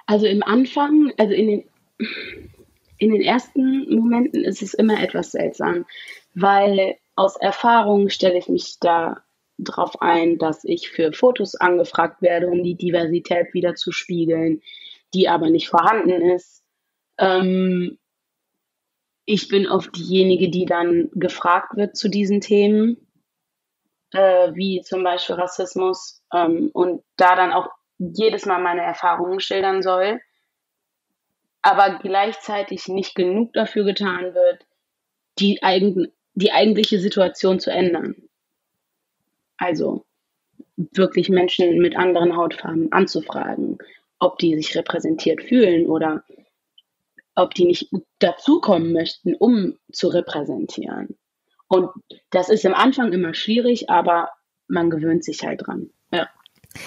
[0.07, 1.64] Also im Anfang, also in den,
[2.97, 5.85] in den ersten Momenten ist es immer etwas seltsam,
[6.35, 9.22] weil aus Erfahrung stelle ich mich da
[9.64, 14.62] darauf ein, dass ich für Fotos angefragt werde, um die Diversität wieder zu spiegeln,
[15.14, 16.64] die aber nicht vorhanden ist.
[17.18, 17.98] Ähm,
[19.24, 22.96] ich bin oft diejenige, die dann gefragt wird zu diesen Themen,
[24.12, 29.82] äh, wie zum Beispiel Rassismus, ähm, und da dann auch jedes Mal meine Erfahrungen schildern
[29.82, 30.20] soll.
[31.62, 34.66] aber gleichzeitig nicht genug dafür getan wird,
[35.38, 38.16] die, eigen, die eigentliche Situation zu ändern.
[39.57, 40.05] Also
[40.76, 43.78] wirklich Menschen mit anderen Hautfarben anzufragen,
[44.18, 46.24] ob die sich repräsentiert fühlen oder
[47.34, 51.18] ob die nicht dazukommen möchten, um zu repräsentieren.
[51.68, 51.90] Und
[52.30, 54.30] das ist am Anfang immer schwierig, aber
[54.68, 55.90] man gewöhnt sich halt dran.
[56.12, 56.28] Ja.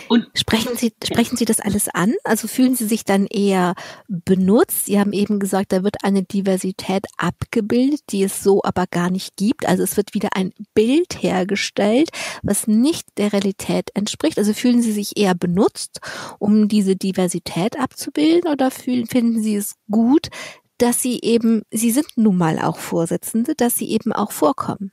[0.10, 2.14] Und sprechen Sie, sprechen Sie das alles an?
[2.24, 3.76] Also fühlen Sie sich dann eher
[4.08, 4.86] benutzt?
[4.86, 9.36] Sie haben eben gesagt, da wird eine Diversität abgebildet, die es so aber gar nicht
[9.38, 9.66] gibt.
[9.66, 12.10] Also es wird wieder ein Bild hergestellt,
[12.44, 14.38] was nicht der Realität entspricht.
[14.38, 16.00] Also fühlen Sie sich eher benutzt,
[16.40, 20.30] um diese Diversität abzubilden oder fühlen, finden Sie es gut,
[20.78, 24.92] dass Sie eben, Sie sind nun mal auch Vorsitzende, dass Sie eben auch vorkommen?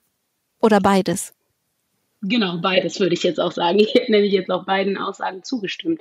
[0.61, 1.34] Oder beides?
[2.22, 3.80] Genau, beides würde ich jetzt auch sagen.
[3.80, 6.00] Ich hätte nämlich jetzt auch beiden Aussagen zugestimmt.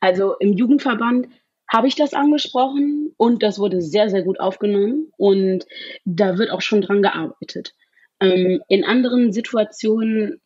[0.00, 1.28] Also im Jugendverband
[1.68, 5.66] habe ich das angesprochen und das wurde sehr, sehr gut aufgenommen und
[6.04, 7.74] da wird auch schon dran gearbeitet.
[8.20, 10.40] Ähm, in anderen Situationen,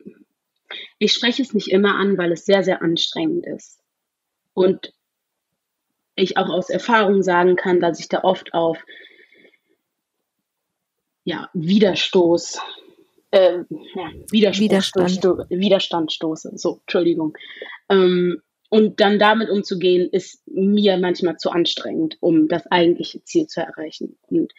[0.98, 3.82] ich spreche es nicht immer an, weil es sehr, sehr anstrengend ist.
[4.54, 4.94] Und
[6.14, 8.78] ich auch aus Erfahrung sagen kann, dass ich da oft auf
[11.24, 12.60] ja, Widerstoß
[13.30, 15.10] äh, ja, Widerstand.
[15.10, 16.52] Sto Widerstand stoße.
[16.56, 17.36] So, Entschuldigung.
[17.88, 23.60] Ähm, und dann damit umzugehen, ist mir manchmal zu anstrengend, um das eigentliche Ziel zu
[23.60, 24.16] erreichen.
[24.28, 24.52] Und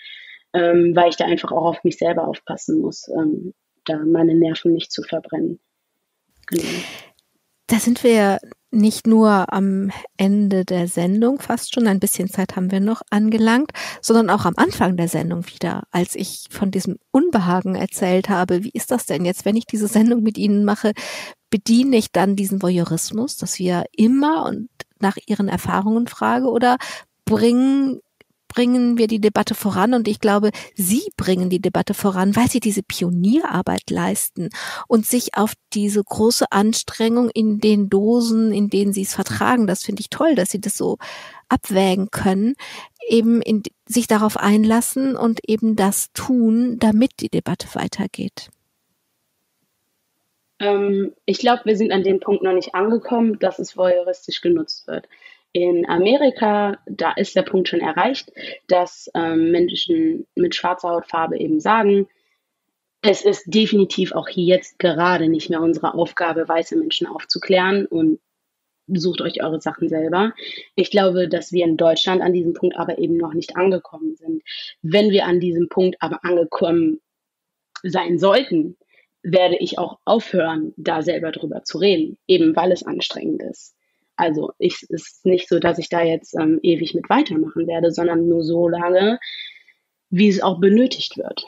[0.53, 3.53] ähm, weil ich da einfach auch auf mich selber aufpassen muss, ähm,
[3.85, 5.59] da meine Nerven nicht zu verbrennen.
[6.47, 6.63] Genau.
[7.71, 8.39] Da sind wir
[8.71, 13.71] nicht nur am Ende der Sendung fast schon, ein bisschen Zeit haben wir noch angelangt,
[14.01, 18.65] sondern auch am Anfang der Sendung wieder, als ich von diesem Unbehagen erzählt habe.
[18.65, 20.91] Wie ist das denn jetzt, wenn ich diese Sendung mit Ihnen mache?
[21.49, 24.67] Bediene ich dann diesen Voyeurismus, dass wir immer und
[24.99, 26.75] nach Ihren Erfahrungen frage oder
[27.23, 28.01] bringen
[28.53, 32.59] bringen wir die Debatte voran und ich glaube, Sie bringen die Debatte voran, weil Sie
[32.59, 34.49] diese Pionierarbeit leisten
[34.87, 39.83] und sich auf diese große Anstrengung in den Dosen, in denen Sie es vertragen, das
[39.83, 40.97] finde ich toll, dass Sie das so
[41.47, 42.55] abwägen können,
[43.07, 48.49] eben in, sich darauf einlassen und eben das tun, damit die Debatte weitergeht.
[50.59, 54.87] Ähm, ich glaube, wir sind an dem Punkt noch nicht angekommen, dass es voyeuristisch genutzt
[54.87, 55.07] wird.
[55.53, 58.31] In Amerika, da ist der Punkt schon erreicht,
[58.67, 62.07] dass ähm, Menschen mit schwarzer Hautfarbe eben sagen,
[63.01, 68.19] es ist definitiv auch jetzt gerade nicht mehr unsere Aufgabe, weiße Menschen aufzuklären und
[68.87, 70.33] sucht euch eure Sachen selber.
[70.75, 74.43] Ich glaube, dass wir in Deutschland an diesem Punkt aber eben noch nicht angekommen sind.
[74.81, 77.01] Wenn wir an diesem Punkt aber angekommen
[77.83, 78.77] sein sollten,
[79.23, 83.75] werde ich auch aufhören, da selber drüber zu reden, eben weil es anstrengend ist.
[84.15, 88.27] Also es ist nicht so, dass ich da jetzt ähm, ewig mit weitermachen werde, sondern
[88.27, 89.19] nur so lange,
[90.09, 91.43] wie es auch benötigt wird.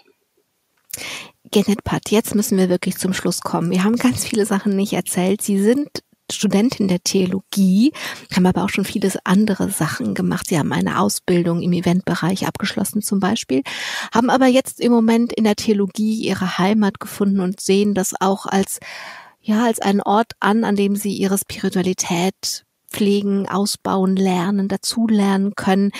[1.51, 3.69] Genet Pat, jetzt müssen wir wirklich zum Schluss kommen.
[3.69, 5.41] Wir haben ganz viele Sachen nicht erzählt.
[5.41, 7.91] Sie sind Studentin der Theologie,
[8.33, 10.47] haben aber auch schon viele andere Sachen gemacht.
[10.47, 13.61] Sie haben eine Ausbildung im Eventbereich abgeschlossen zum Beispiel,
[14.13, 18.45] haben aber jetzt im Moment in der Theologie ihre Heimat gefunden und sehen das auch
[18.45, 18.79] als
[19.43, 25.91] ja, als einen Ort an, an dem sie ihre Spiritualität pflegen, ausbauen, lernen, dazulernen können.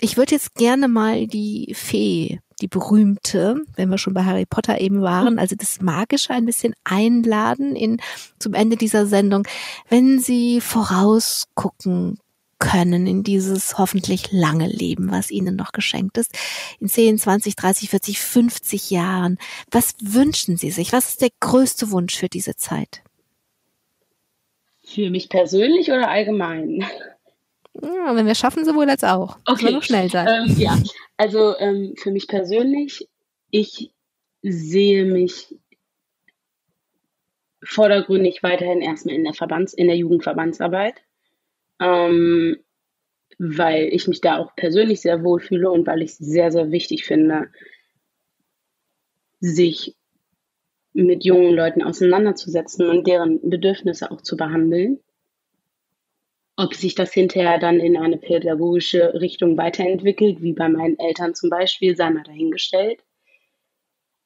[0.00, 4.80] Ich würde jetzt gerne mal die Fee, die berühmte, wenn wir schon bei Harry Potter
[4.80, 8.00] eben waren, also das Magische ein bisschen einladen in,
[8.38, 9.46] zum Ende dieser Sendung,
[9.88, 12.18] wenn Sie vorausgucken
[12.64, 16.32] können in dieses hoffentlich lange Leben, was ihnen noch geschenkt ist,
[16.80, 19.38] in 10, 20, 30, 40, 50 Jahren.
[19.70, 20.92] Was wünschen Sie sich?
[20.92, 23.02] Was ist der größte Wunsch für diese Zeit?
[24.82, 26.84] Für mich persönlich oder allgemein?
[27.82, 29.38] Ja, wenn wir schaffen, sowohl als auch.
[29.46, 29.70] Okay.
[29.70, 30.48] noch schnell sein.
[30.48, 30.78] Ähm, ja,
[31.18, 33.08] also ähm, für mich persönlich,
[33.50, 33.90] ich
[34.42, 35.54] sehe mich
[37.62, 41.02] vordergründig weiterhin erstmal in der Verbands, in der Jugendverbandsarbeit
[41.80, 42.56] ähm,
[43.38, 46.70] weil ich mich da auch persönlich sehr wohl fühle und weil ich es sehr, sehr
[46.70, 47.50] wichtig finde,
[49.40, 49.96] sich
[50.92, 55.00] mit jungen Leuten auseinanderzusetzen und deren Bedürfnisse auch zu behandeln.
[56.56, 61.50] Ob sich das hinterher dann in eine pädagogische Richtung weiterentwickelt, wie bei meinen Eltern zum
[61.50, 63.02] Beispiel, sei mal dahingestellt.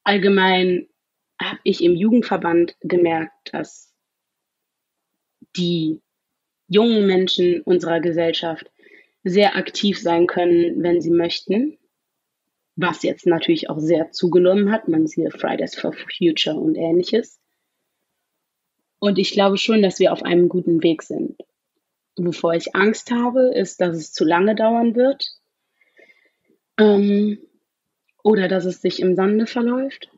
[0.04, 0.88] Allgemein
[1.40, 3.94] habe ich im Jugendverband gemerkt, dass
[5.56, 6.02] die
[6.68, 8.70] jungen Menschen unserer Gesellschaft
[9.24, 11.78] sehr aktiv sein können, wenn sie möchten.
[12.76, 14.86] Was jetzt natürlich auch sehr zugenommen hat.
[14.86, 17.40] Man sieht Fridays for Future und ähnliches.
[19.00, 21.36] Und ich glaube schon, dass wir auf einem guten Weg sind.
[22.16, 25.24] Wovor ich Angst habe, ist, dass es zu lange dauern wird,
[26.78, 27.38] Ähm,
[28.22, 30.10] oder dass es sich im Sande verläuft.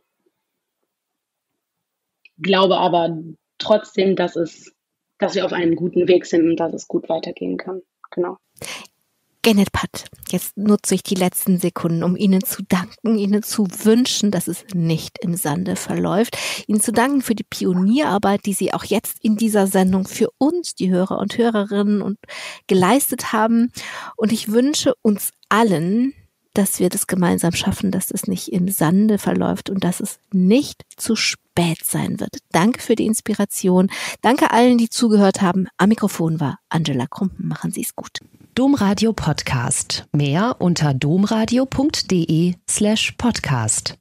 [2.38, 3.18] Glaube aber
[3.58, 4.74] trotzdem, dass es,
[5.20, 7.82] dass wir auf einem guten Weg sind und dass es gut weitergehen kann.
[8.10, 8.38] Genau.
[9.42, 14.30] Genet Pat, jetzt nutze ich die letzten Sekunden, um Ihnen zu danken, Ihnen zu wünschen,
[14.30, 18.84] dass es nicht im Sande verläuft, Ihnen zu danken für die Pionierarbeit, die Sie auch
[18.84, 22.18] jetzt in dieser Sendung für uns, die Hörer und Hörerinnen und
[22.66, 23.72] geleistet haben.
[24.14, 26.12] Und ich wünsche uns allen,
[26.54, 30.82] dass wir das gemeinsam schaffen, dass es nicht im Sande verläuft und dass es nicht
[30.96, 32.38] zu spät sein wird.
[32.52, 33.90] Danke für die Inspiration.
[34.22, 35.68] Danke allen, die zugehört haben.
[35.76, 37.48] Am Mikrofon war Angela Krumpen.
[37.48, 38.18] Machen Sie es gut.
[38.54, 40.06] Domradio Podcast.
[40.12, 43.94] Mehr unter domradio.de slash podcast.